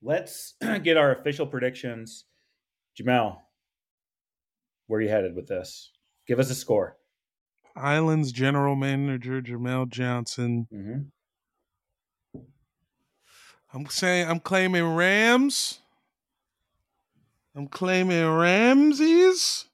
[0.02, 2.24] Let's get our official predictions.
[2.98, 3.38] Jamel,
[4.86, 5.92] where are you headed with this?
[6.26, 6.96] Give us a score.
[7.76, 10.66] Islands general manager Jamel Johnson.
[10.70, 10.98] hmm
[13.72, 15.78] I'm saying I'm claiming Rams.
[17.54, 19.66] I'm claiming Ramses.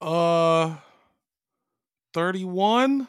[0.00, 0.76] Uh
[2.14, 3.08] 31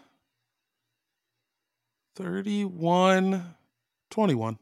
[2.15, 3.55] 31
[4.09, 4.59] 21.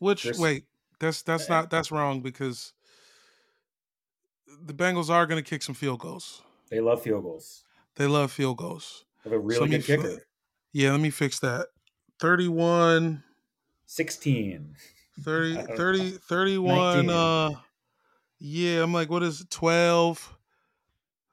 [0.00, 0.38] Which Chris?
[0.40, 0.64] wait,
[0.98, 2.72] that's that's not that's wrong because
[4.62, 6.42] the Bengals are going to kick some field goals.
[6.68, 7.64] They love field goals.
[7.96, 9.04] They love field goals.
[9.24, 10.24] They have a really me good fi- kicker.
[10.72, 11.68] Yeah, let me fix that.
[12.18, 13.22] 31
[13.86, 14.76] 16.
[15.22, 17.10] 30, 30 31 19.
[17.10, 17.50] uh
[18.38, 20.36] yeah i'm like what is it 12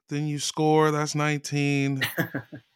[0.08, 0.90] Then you score.
[0.90, 2.02] That's 19.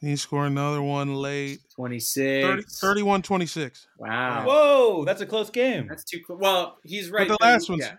[0.00, 1.60] then you score another one late.
[1.74, 2.46] 26.
[2.46, 3.86] 30, 31 26.
[3.98, 4.44] Wow.
[4.46, 5.86] Whoa, that's a close game.
[5.88, 6.38] That's too close.
[6.40, 7.28] Well, he's right.
[7.28, 7.96] the last one's- Yeah.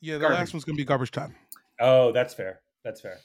[0.00, 0.38] Yeah, the Garbage.
[0.38, 1.36] last one's going to be garbage time.
[1.80, 2.60] Oh, that's fair.
[2.84, 3.18] That's fair.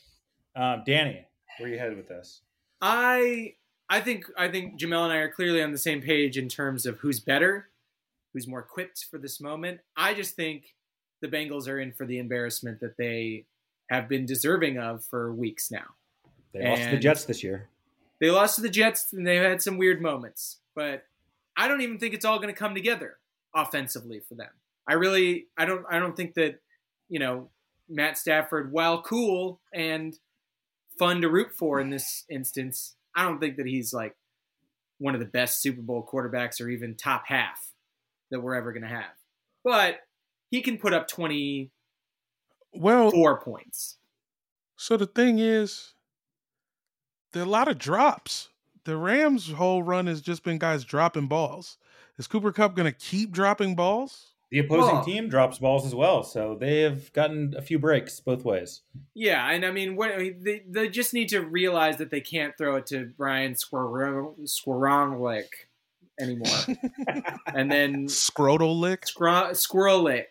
[0.55, 1.25] Um, Danny,
[1.57, 2.41] where are you headed with this?
[2.81, 3.55] I
[3.89, 6.85] I think I think Jamel and I are clearly on the same page in terms
[6.85, 7.69] of who's better,
[8.33, 9.79] who's more equipped for this moment.
[9.95, 10.75] I just think
[11.21, 13.45] the Bengals are in for the embarrassment that they
[13.89, 15.85] have been deserving of for weeks now.
[16.53, 17.69] They lost to the Jets this year.
[18.19, 21.03] They lost to the Jets and they've had some weird moments, but
[21.55, 23.17] I don't even think it's all going to come together
[23.55, 24.49] offensively for them.
[24.87, 26.59] I really I don't I don't think that,
[27.09, 27.49] you know,
[27.89, 30.17] Matt Stafford, while cool and
[30.99, 34.15] fun to root for in this instance, I don't think that he's like
[34.97, 37.71] one of the best Super Bowl quarterbacks or even top half
[38.31, 39.13] that we're ever going to have.
[39.63, 39.99] But
[40.49, 41.71] he can put up 20
[42.73, 43.97] Well, four points.
[44.75, 45.93] so the thing is,
[47.33, 48.49] there are a lot of drops.
[48.85, 51.77] The Rams' whole run has just been guys dropping balls.
[52.17, 54.27] Is Cooper Kupp going to keep dropping balls?
[54.49, 58.21] The opposing Well- team drops balls as well, so they have gotten a few breaks
[58.21, 58.81] both ways.
[59.13, 62.77] Yeah, and I mean, what they, they just need to realize that they can't throw
[62.77, 65.47] it to Brian Squirrelick
[66.19, 66.47] anymore,
[67.53, 69.05] and then Scrotal lick.
[69.07, 70.25] Squirrel Squirrelick,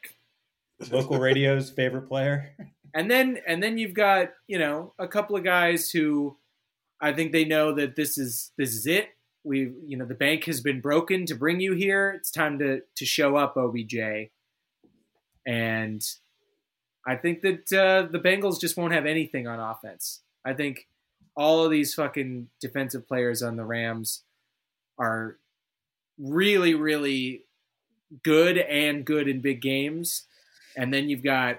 [0.90, 2.54] Local radio's favorite player.
[2.94, 6.36] and then and then you've got you know a couple of guys who
[7.00, 9.08] I think they know that this is this is it.
[9.44, 12.10] We you know the bank has been broken to bring you here.
[12.10, 14.30] It's time to to show up, OBJ,
[15.46, 16.02] and
[17.06, 20.22] I think that uh, the Bengals just won't have anything on offense.
[20.44, 20.88] I think
[21.36, 24.24] all of these fucking defensive players on the Rams
[24.98, 25.36] are
[26.18, 27.44] really, really
[28.22, 30.24] good and good in big games.
[30.76, 31.58] And then you've got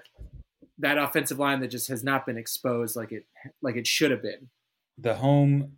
[0.80, 3.26] that offensive line that just has not been exposed like it
[3.62, 4.50] like it should have been.
[4.98, 5.74] The home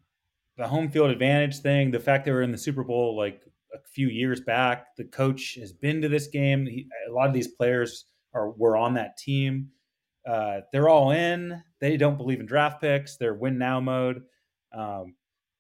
[0.57, 3.41] the home field advantage thing, the fact they were in the Super Bowl like
[3.74, 6.65] a few years back, the coach has been to this game.
[6.65, 9.70] He, a lot of these players are were on that team.
[10.28, 11.63] Uh, they're all in.
[11.80, 13.15] They don't believe in draft picks.
[13.15, 14.24] They're win now mode.
[14.78, 15.15] Um,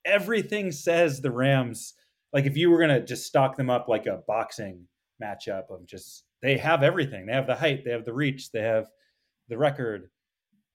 [0.05, 1.93] everything says the Rams.
[2.33, 4.85] Like if you were gonna just stock them up like a boxing
[5.21, 7.25] matchup of just they have everything.
[7.25, 7.83] They have the height.
[7.85, 8.51] They have the reach.
[8.51, 8.87] They have
[9.47, 10.09] the record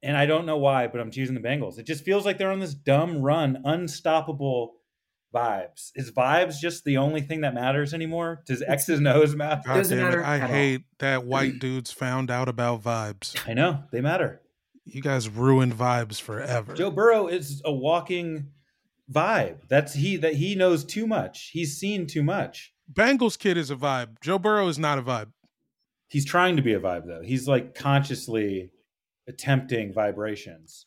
[0.05, 1.78] and I don't know why, but I'm choosing the Bengals.
[1.78, 4.74] It just feels like they're on this dumb run, unstoppable
[5.34, 5.90] vibes.
[5.96, 8.42] Is vibes just the only thing that matters anymore?
[8.46, 9.62] Does X's and O's matter?
[9.66, 10.11] God Doesn't damn it.
[10.11, 10.48] matter I at all.
[10.48, 13.36] hate that white dudes found out about vibes.
[13.48, 14.40] I know they matter.
[14.84, 16.74] You guys ruined vibes forever.
[16.74, 18.48] Joe Burrow is a walking
[19.11, 19.66] vibe.
[19.68, 21.50] That's he that he knows too much.
[21.52, 22.72] He's seen too much.
[22.92, 24.20] Bengals kid is a vibe.
[24.20, 25.32] Joe Burrow is not a vibe.
[26.09, 27.22] He's trying to be a vibe though.
[27.24, 28.70] He's like consciously
[29.27, 30.87] attempting vibrations.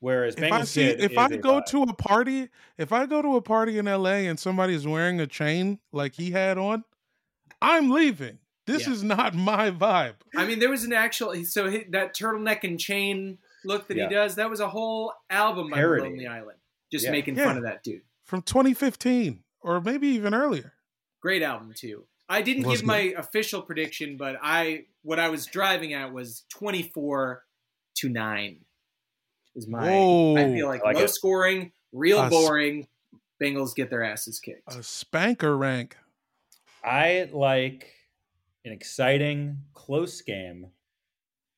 [0.00, 1.66] Whereas If Bengals I see if is I a go vibe.
[1.66, 5.26] to a party, if I go to a party in LA and somebody's wearing a
[5.28, 6.82] chain like he had on,
[7.60, 8.38] I'm leaving.
[8.66, 8.92] This Yeah.
[8.94, 10.16] is not my vibe.
[10.36, 14.08] I mean, there was an actual so he, that turtleneck and chain look that Yeah.
[14.08, 14.34] he does.
[14.36, 16.02] That was a whole album by Parody.
[16.02, 16.58] Lonely Island,
[16.90, 17.12] just Yeah.
[17.12, 17.44] making Yeah.
[17.44, 18.02] fun of that dude.
[18.24, 20.74] From 2015 or maybe even earlier.
[21.20, 22.06] Great album too.
[22.28, 26.44] I didn't Was give my official prediction, but I what I was driving at was
[26.48, 27.44] twenty four
[27.96, 28.58] to nine.
[29.54, 30.36] Is my Whoa.
[30.36, 31.10] I feel like, I like low it.
[31.10, 32.88] scoring, real A s- boring.
[33.42, 34.72] Bengals get their asses kicked.
[34.74, 35.96] A spanker rank.
[36.84, 37.92] I like
[38.64, 40.66] an exciting, close game.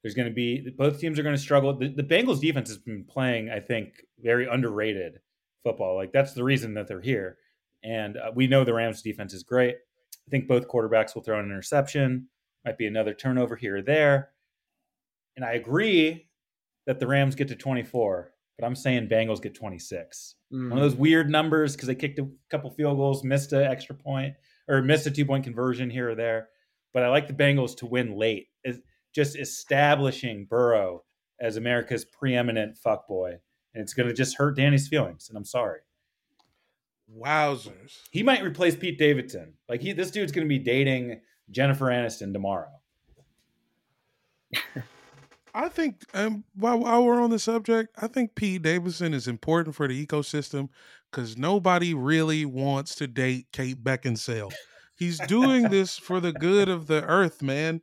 [0.03, 1.72] There's going to be both teams are going to struggle.
[1.76, 5.20] The, the Bengals defense has been playing, I think, very underrated
[5.62, 5.95] football.
[5.95, 7.39] Like that's the reason that they're here.
[7.82, 9.76] And uh, we know the Rams defense is great.
[10.26, 12.28] I think both quarterbacks will throw an interception.
[12.64, 14.30] Might be another turnover here or there.
[15.37, 16.28] And I agree
[16.87, 20.68] that the Rams get to 24, but I'm saying Bengals get 26 Mm.
[20.70, 23.95] one of those weird numbers because they kicked a couple field goals, missed an extra
[23.97, 24.35] point,
[24.68, 26.49] or missed a two point conversion here or there.
[26.93, 28.80] But I like the Bengals to win late, is
[29.12, 31.03] just establishing Burrow
[31.41, 33.32] as America's preeminent fuckboy.
[33.74, 35.28] And it's going to just hurt Danny's feelings.
[35.28, 35.80] And I'm sorry.
[37.18, 37.99] Wowzers.
[38.12, 39.55] He might replace Pete Davidson.
[39.68, 41.20] Like he, this dude's going to be dating
[41.51, 42.70] Jennifer Aniston tomorrow.
[45.55, 49.77] I think um, while, while we're on the subject, I think Pete Davidson is important
[49.77, 50.69] for the ecosystem
[51.11, 54.53] because nobody really wants to date Kate Beckinsale.
[54.97, 57.83] He's doing this for the good of the earth, man.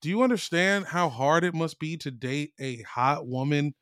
[0.00, 3.74] Do you understand how hard it must be to date a hot woman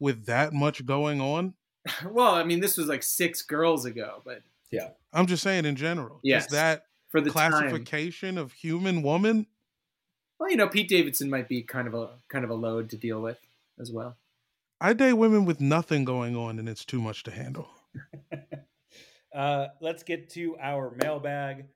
[0.00, 1.54] with that much going on?
[2.08, 4.90] Well, I mean, this was like six girls ago, but yeah.
[5.12, 6.20] I'm just saying in general.
[6.22, 6.44] Yes.
[6.44, 9.46] Just that for the time, classification of human woman.
[10.42, 12.96] Well, you know, Pete Davidson might be kind of a kind of a load to
[12.96, 13.38] deal with
[13.78, 14.16] as well.
[14.80, 17.68] I date women with nothing going on, and it's too much to handle.
[19.36, 21.66] uh, let's get to our mailbag.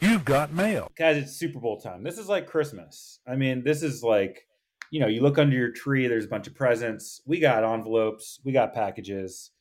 [0.00, 0.90] You've got mail.
[0.98, 2.02] Guys, it's Super Bowl time.
[2.02, 3.20] This is like Christmas.
[3.28, 4.48] I mean, this is like,
[4.90, 7.22] you know, you look under your tree, there's a bunch of presents.
[7.26, 9.52] We got envelopes, we got packages.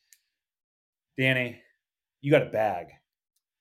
[1.19, 1.61] Danny,
[2.19, 2.87] you got a bag.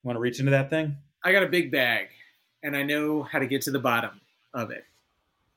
[0.03, 0.97] Want to reach into that thing?
[1.23, 2.07] I got a big bag,
[2.63, 4.23] and I know how to get to the bottom
[4.55, 4.85] of it.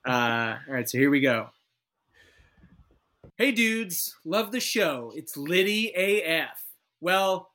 [0.07, 1.49] Uh, all right, so here we go.
[3.35, 5.11] Hey, dudes, love the show.
[5.15, 6.63] It's Liddy AF.
[7.01, 7.49] Well,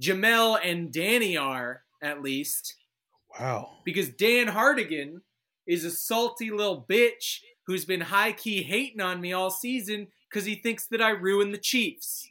[0.00, 2.76] Jamel and Danny are, at least,
[3.38, 3.78] Wow.
[3.84, 5.22] because Dan Hardigan
[5.66, 10.44] is a salty little bitch who's been high key hating on me all season because
[10.44, 12.28] he thinks that I ruined the Chiefs.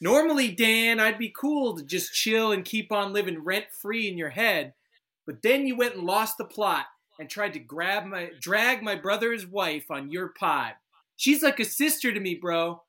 [0.00, 4.16] Normally, Dan, I'd be cool to just chill and keep on living rent free in
[4.18, 4.72] your head,
[5.26, 6.86] but then you went and lost the plot
[7.18, 10.72] and tried to grab my drag my brother's wife on your pod.
[11.16, 12.82] She's like a sister to me, bro.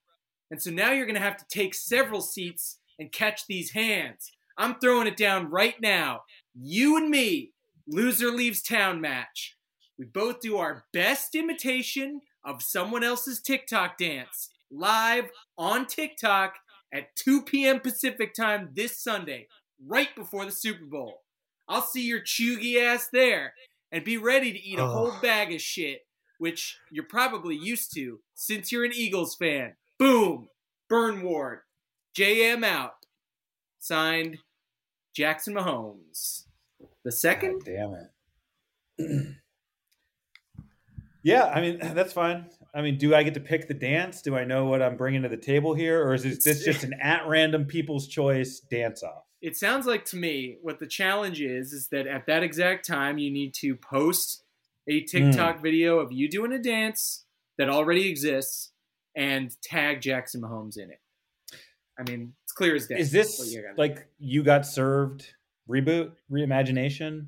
[0.51, 4.31] And so now you're gonna have to take several seats and catch these hands.
[4.57, 6.23] I'm throwing it down right now.
[6.55, 7.51] You and me,
[7.87, 9.55] loser leaves town match.
[9.97, 16.55] We both do our best imitation of someone else's TikTok dance live on TikTok
[16.93, 17.79] at 2 p.m.
[17.79, 19.47] Pacific time this Sunday,
[19.85, 21.21] right before the Super Bowl.
[21.67, 23.53] I'll see your chuggy ass there
[23.91, 26.01] and be ready to eat a whole bag of shit,
[26.37, 29.75] which you're probably used to since you're an Eagles fan.
[29.97, 30.49] Boom!
[30.89, 31.59] Burn Ward.
[32.17, 32.93] JM out.
[33.79, 34.39] Signed,
[35.15, 36.43] Jackson Mahomes.
[37.03, 37.63] The second?
[37.65, 39.27] God damn it.
[41.23, 42.45] yeah, I mean that's fine.
[42.73, 44.21] I mean, do I get to pick the dance?
[44.21, 46.83] Do I know what I'm bringing to the table here, or is this this just
[46.83, 49.26] an at random people's choice dance off?
[49.41, 53.17] It sounds like to me what the challenge is is that at that exact time
[53.17, 54.43] you need to post
[54.87, 55.61] a TikTok hmm.
[55.61, 57.25] video of you doing a dance
[57.57, 58.71] that already exists
[59.15, 60.99] and tag Jackson Mahomes in it.
[61.99, 62.99] I mean, it's clear as day.
[62.99, 63.77] Is this you're do.
[63.77, 65.33] like you got served
[65.69, 67.27] reboot reimagination?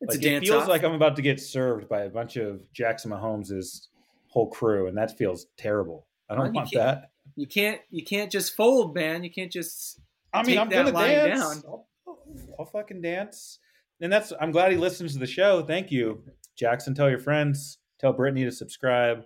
[0.00, 0.68] it's like, a dance it feels off?
[0.68, 3.88] like I'm about to get served by a bunch of Jackson Mahomes'
[4.28, 6.06] whole crew, and that feels terrible.
[6.28, 7.10] I don't Well, want that.
[7.36, 9.22] you can't you can't just fold, man.
[9.22, 10.00] You can't just
[10.32, 11.64] I mean, I'm gonna dance.
[11.66, 11.88] I'll,
[12.58, 13.58] I'll fucking dance.
[14.00, 14.32] And that's.
[14.40, 15.62] I'm glad he listens to the show.
[15.62, 16.22] Thank you,
[16.56, 16.94] Jackson.
[16.94, 17.78] Tell your friends.
[17.98, 19.24] Tell Brittany to subscribe.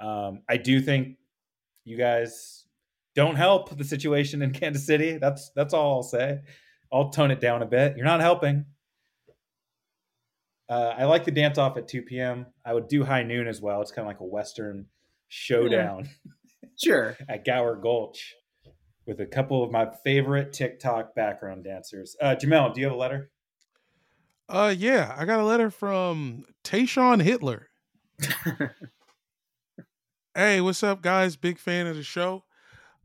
[0.00, 1.16] Um, I do think
[1.84, 2.66] you guys
[3.14, 5.18] don't help the situation in Kansas City.
[5.18, 6.40] That's that's all I'll say.
[6.92, 7.96] I'll tone it down a bit.
[7.96, 8.64] You're not helping.
[10.68, 12.46] Uh, I like the dance off at 2 p.m.
[12.64, 13.82] I would do high noon as well.
[13.82, 14.86] It's kind of like a Western
[15.28, 16.08] showdown
[16.82, 17.16] Sure.
[17.28, 18.34] at Gower Gulch
[19.06, 22.16] with a couple of my favorite TikTok background dancers.
[22.20, 23.30] Uh, Jamel, do you have a letter?
[24.48, 27.68] Uh, yeah, I got a letter from Tayshawn Hitler.
[30.34, 31.36] hey, what's up, guys?
[31.36, 32.44] Big fan of the show.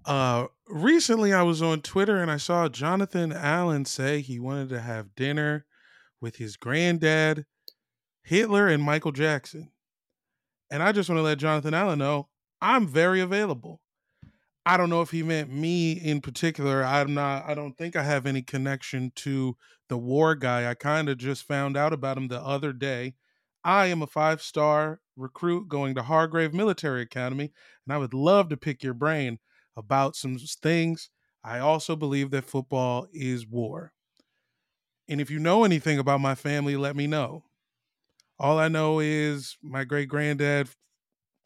[0.06, 4.82] Uh, recently I was on Twitter and I saw Jonathan Allen say he wanted to
[4.82, 5.66] have dinner
[6.20, 7.46] with his granddad,
[8.24, 9.72] Hitler, and Michael Jackson.
[10.72, 12.30] And I just want to let Jonathan Allen know
[12.62, 13.82] I'm very available.
[14.66, 16.84] I don't know if he meant me in particular.
[16.84, 19.58] I'm not, I don't think I have any connection to
[19.90, 20.70] the war guy.
[20.70, 23.16] I kind of just found out about him the other day.
[23.64, 27.52] I am a five star recruit going to Hargrave Military Academy,
[27.86, 29.40] and I would love to pick your brain
[29.76, 31.10] about some things.
[31.44, 33.94] I also believe that football is war.
[35.08, 37.44] And if you know anything about my family, let me know.
[38.40, 40.70] All I know is my great granddad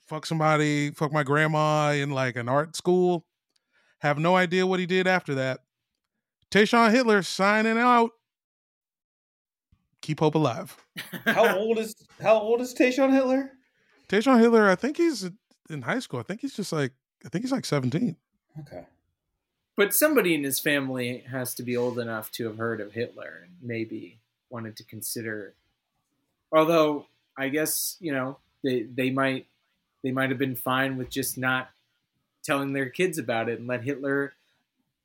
[0.07, 3.25] fuck somebody, fuck my grandma in like an art school.
[3.99, 5.61] Have no idea what he did after that.
[6.51, 8.11] Tayshawn Hitler signing out.
[10.01, 10.77] Keep hope alive.
[11.25, 13.51] How old is How old is Tayshawn Hitler?
[14.07, 15.29] Tayshawn Hitler, I think he's
[15.69, 16.19] in high school.
[16.19, 16.91] I think he's just like,
[17.25, 18.15] I think he's like 17.
[18.59, 18.85] Okay.
[19.75, 23.41] But somebody in his family has to be old enough to have heard of Hitler
[23.43, 24.19] and maybe
[24.49, 25.55] wanted to consider.
[26.51, 27.07] Although
[27.37, 29.47] I guess you know they they might
[30.05, 31.69] they might have been fine with just not
[32.43, 34.33] telling their kids about it and let Hitler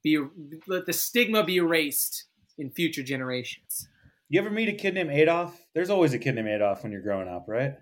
[0.02, 0.18] be
[0.66, 2.24] let the stigma be erased
[2.58, 3.88] in future generations.
[4.28, 5.58] You ever meet a kid named Adolf?
[5.74, 7.76] There's always a kid named Adolf when you're growing up, right?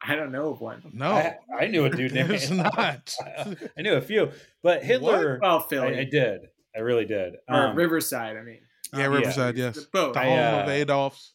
[0.00, 0.82] I don't know of one.
[0.92, 2.76] No, I, I knew a dude named there's Adolf.
[2.76, 3.16] not.
[3.24, 4.30] I, I knew a few,
[4.62, 5.38] but Hitler.
[5.40, 6.42] Well, I, Philly I did.
[6.76, 7.36] I really did.
[7.48, 8.36] or Um, Riverside.
[8.36, 8.58] I mean,
[8.94, 9.78] yeah, Um, Riverside, yes.
[9.86, 10.12] both.
[10.14, 11.32] The I, home of uh, Adolf's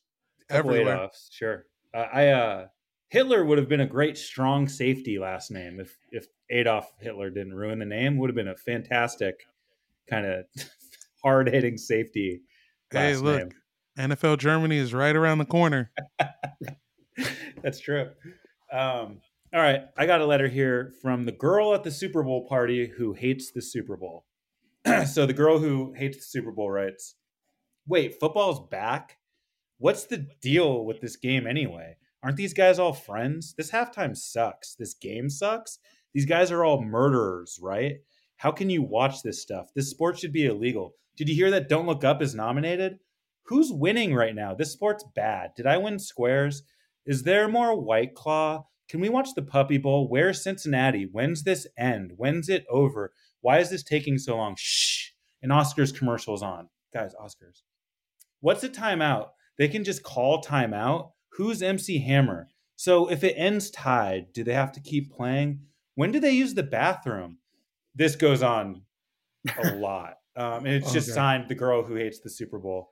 [0.50, 0.94] everywhere.
[0.96, 1.66] Adolfs, sure.
[1.94, 2.68] Uh, I uh,
[3.12, 7.54] Hitler would have been a great strong safety last name if if Adolf Hitler didn't
[7.54, 8.18] ruin the name.
[8.18, 9.46] Would have been a fantastic
[10.10, 10.46] kind of
[11.24, 12.42] hard hitting safety.
[12.90, 13.38] Hey, look.
[13.38, 13.52] name.
[14.00, 15.92] NFL Germany is right around the corner.
[17.62, 18.10] That's true.
[18.72, 19.20] Um,
[19.54, 22.88] All right, I got a letter here from the girl at the Super Bowl party
[22.88, 24.26] who hates the Super Bowl.
[25.06, 27.16] so the girl who hates the Super Bowl writes,
[27.86, 29.18] "Wait, football's back?
[29.80, 31.98] What's the deal with this game anyway?
[32.24, 33.54] Aren't these guys all friends?
[33.58, 34.76] This halftime sucks.
[34.76, 35.80] This game sucks.
[36.14, 37.96] These guys are all murderers, right?
[38.38, 39.68] How can you watch this stuff?
[39.76, 40.96] This sport should be illegal.
[41.18, 43.00] Did you hear that Don't Look Up is nominated?
[43.46, 44.54] Who's winning right now?
[44.54, 45.52] This sport's bad.
[45.56, 46.64] Did I win squares?
[47.06, 48.66] Is there more White Claw?
[48.88, 50.08] Can we watch the Puppy Bowl?
[50.08, 51.08] Where's Cincinnati?
[51.12, 52.12] When's this end?
[52.18, 53.14] When's it over?
[53.42, 54.56] Why is this taking so long?
[54.58, 55.12] Shh.
[55.42, 56.70] An Oscars commercial's on.
[56.94, 57.62] Guys, Oscars.
[58.42, 59.30] What's a timeout?
[59.58, 61.12] They can just call timeout.
[61.34, 62.50] Who's MC Hammer?
[62.76, 65.62] So if it ends tied, do they have to keep playing?
[65.96, 67.38] When do they use the bathroom?
[67.96, 68.84] This goes on
[69.58, 70.16] a lot.
[70.36, 71.16] Um, and it's just Okay.
[71.16, 72.92] signed the girl who hates the Super Bowl.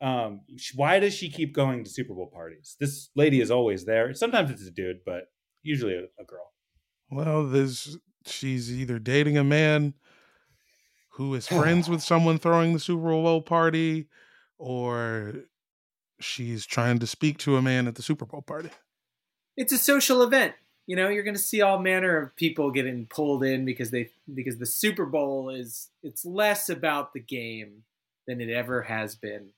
[0.00, 0.40] Um,
[0.74, 2.76] why does she keep going to Super Bowl parties?
[2.80, 4.12] This lady is always there.
[4.14, 5.24] Sometimes it's a dude, but
[5.62, 6.52] usually a, a girl.
[7.10, 9.94] Well, there's she's either dating a man
[11.12, 14.08] who is friends with someone throwing the Super Bowl party,
[14.58, 15.34] or
[16.20, 18.70] she's trying to speak to a man at the Super Bowl party.
[19.56, 20.54] It's a social event.
[20.86, 24.10] You know, you're going to see all manner of people getting pulled in because they
[24.32, 27.84] because the Super Bowl is it's less about the game
[28.26, 29.50] than it ever has been,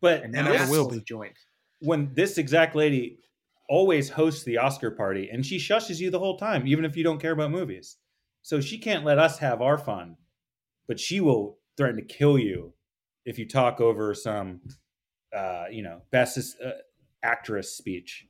[0.00, 0.96] But and And now never will be.
[0.96, 1.34] have joined.
[1.80, 3.18] when this exact lady
[3.68, 7.04] always hosts the Oscar party and she shushes you the whole time, even if you
[7.04, 7.96] don't care about movies.
[8.42, 10.16] So she can't let us have our fun,
[10.88, 12.74] but she will threaten to kill you
[13.24, 14.60] if you talk over some,
[15.34, 16.70] uh, you know, best uh,
[17.22, 18.26] actress speech.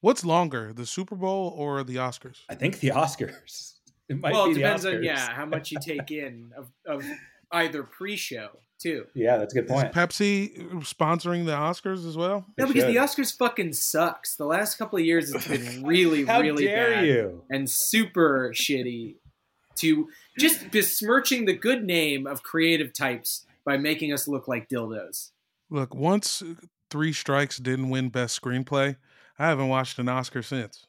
[0.00, 2.38] What's longer, the Super Bowl or the Oscars?
[2.48, 3.74] I think the Oscars.
[4.08, 7.04] It might well, be it depends on yeah how much you take in of, of
[7.52, 8.48] either pre-show
[8.80, 9.06] too.
[9.14, 9.92] Yeah, that's a good Is point.
[9.92, 12.46] Pepsi sponsoring the Oscars as well?
[12.58, 12.96] No, because the.
[12.96, 14.36] Oscars fucking sucks.
[14.36, 17.44] The last couple of years, it's been really, How really dare bad you?
[17.50, 19.16] and super shitty.
[19.76, 20.08] To
[20.38, 25.30] just besmirching the good name of creative types by making us look like dildos.
[25.70, 26.42] Look, once
[26.90, 28.96] Three Strikes didn't win Best Screenplay,
[29.38, 30.86] I haven't watched an Oscar since.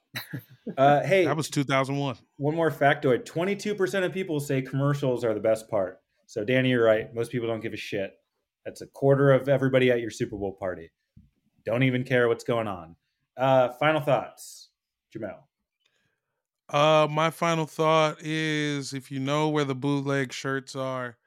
[0.78, 2.18] Uh, hey, That was 2001.
[2.38, 6.00] one more factoid 22% of people say commercials are the best part.
[6.26, 7.14] So, Danny, you're right.
[7.14, 8.14] Most people don't give a shit.
[8.66, 10.90] That's a quarter of everybody at your Super Bowl party.
[11.66, 12.96] Don't even care what's going on.
[13.38, 14.70] Uh, final thoughts,
[15.16, 15.38] Jamel.
[16.70, 21.18] Uh, my final thought is if you know where the bootleg shirts are,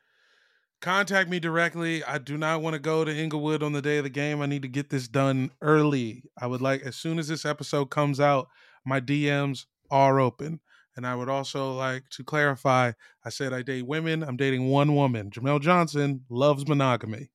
[0.84, 2.04] contact me directly.
[2.04, 4.42] I do not want to go to Inglewood on the day of the game.
[4.42, 6.24] I need to get this done early.
[6.38, 8.48] I would like, as soon as this episode comes out,
[8.84, 10.60] my DMs are open.
[10.96, 12.92] And I would also like to clarify
[13.24, 14.22] I said I date women.
[14.22, 15.30] I'm dating one woman.
[15.30, 17.30] Jamel Johnson loves monogamy.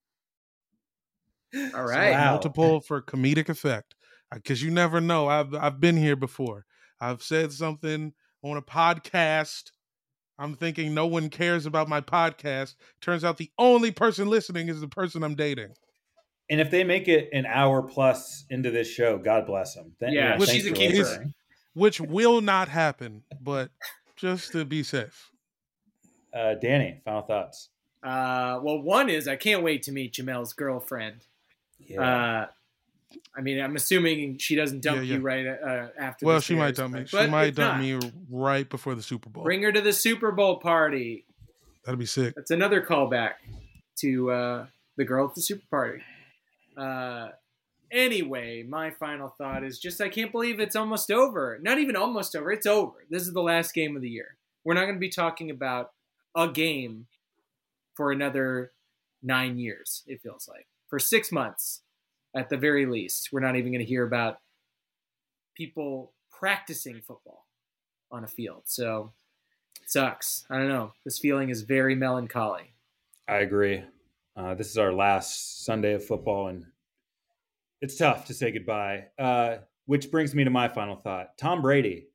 [1.74, 2.12] All right.
[2.12, 2.18] So.
[2.18, 2.30] Wow.
[2.30, 3.96] multiple for comedic effect
[4.32, 6.64] because you never know i've i've been here before
[7.00, 8.12] i've said something
[8.42, 9.70] on a podcast
[10.40, 14.80] i'm thinking no one cares about my podcast turns out the only person listening is
[14.80, 15.68] the person i'm dating
[16.50, 19.92] And if they make it an hour plus into this show, God bless them.
[20.00, 21.26] Th- Yeah, Which thanks she's a for keeper.
[21.74, 23.70] which will not happen but
[24.16, 25.30] just to be safe
[26.34, 27.68] Uh, Danny, final thoughts.
[28.02, 31.26] Uh, well, one is I can't wait to meet Jamel's girlfriend.
[31.78, 32.00] Yeah.
[32.02, 32.46] Uh,
[33.36, 35.14] I mean, I'm assuming she doesn't dump Yeah, yeah.
[35.16, 36.26] you right uh, after.
[36.26, 37.98] well she might dump me she might dump not, me
[38.30, 41.24] right before the super bowl Bring her to the Super Bowl party.
[41.84, 43.34] that'd be sick That's another callback
[44.00, 44.66] to uh,
[44.96, 46.02] the girl at the super party.
[46.76, 47.28] Uh,
[47.90, 51.58] anyway, my final thought is just I can't believe it's almost over.
[51.60, 52.50] Not even almost over.
[52.52, 53.04] It's over.
[53.10, 54.36] This is the last game of the year.
[54.64, 55.90] We're not going to be talking about
[56.36, 57.06] a game
[57.94, 58.72] for another
[59.22, 60.02] nine years.
[60.06, 61.82] It feels like for six months,
[62.34, 63.30] at the very least.
[63.32, 64.38] We're not even going to hear about
[65.56, 67.46] people practicing football
[68.10, 68.62] on a field.
[68.66, 69.12] So
[69.80, 70.44] it sucks.
[70.50, 70.92] I don't know.
[71.04, 72.74] This feeling is very melancholy.
[73.28, 73.84] I agree.
[74.36, 76.64] Uh, this is our last Sunday of football, and
[77.80, 79.06] it's tough to say goodbye.
[79.18, 82.08] Uh, which brings me to my final thought: Tom Brady,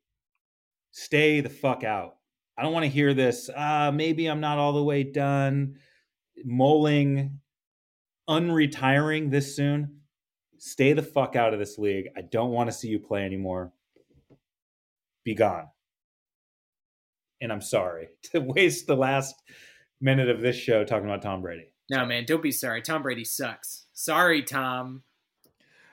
[0.90, 2.16] stay the fuck out.
[2.58, 3.48] I don't want to hear this.
[3.54, 5.76] Uh, maybe I'm not all the way done.
[6.44, 7.40] Mulling,
[8.28, 9.95] unretiring this soon.
[10.58, 12.06] Stay the fuck out of this league.
[12.16, 13.72] I don't want to see you play anymore.
[15.24, 15.68] Be gone.
[17.40, 19.34] And I'm sorry to waste the last
[20.00, 21.72] minute of this show talking about Tom Brady.
[21.90, 22.82] No, man, don't be sorry.
[22.82, 23.86] Tom Brady sucks.
[23.92, 25.02] Sorry, Tom.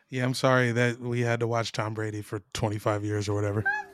[0.10, 3.64] yeah i'm sorry that we had to watch tom brady for 25 years or whatever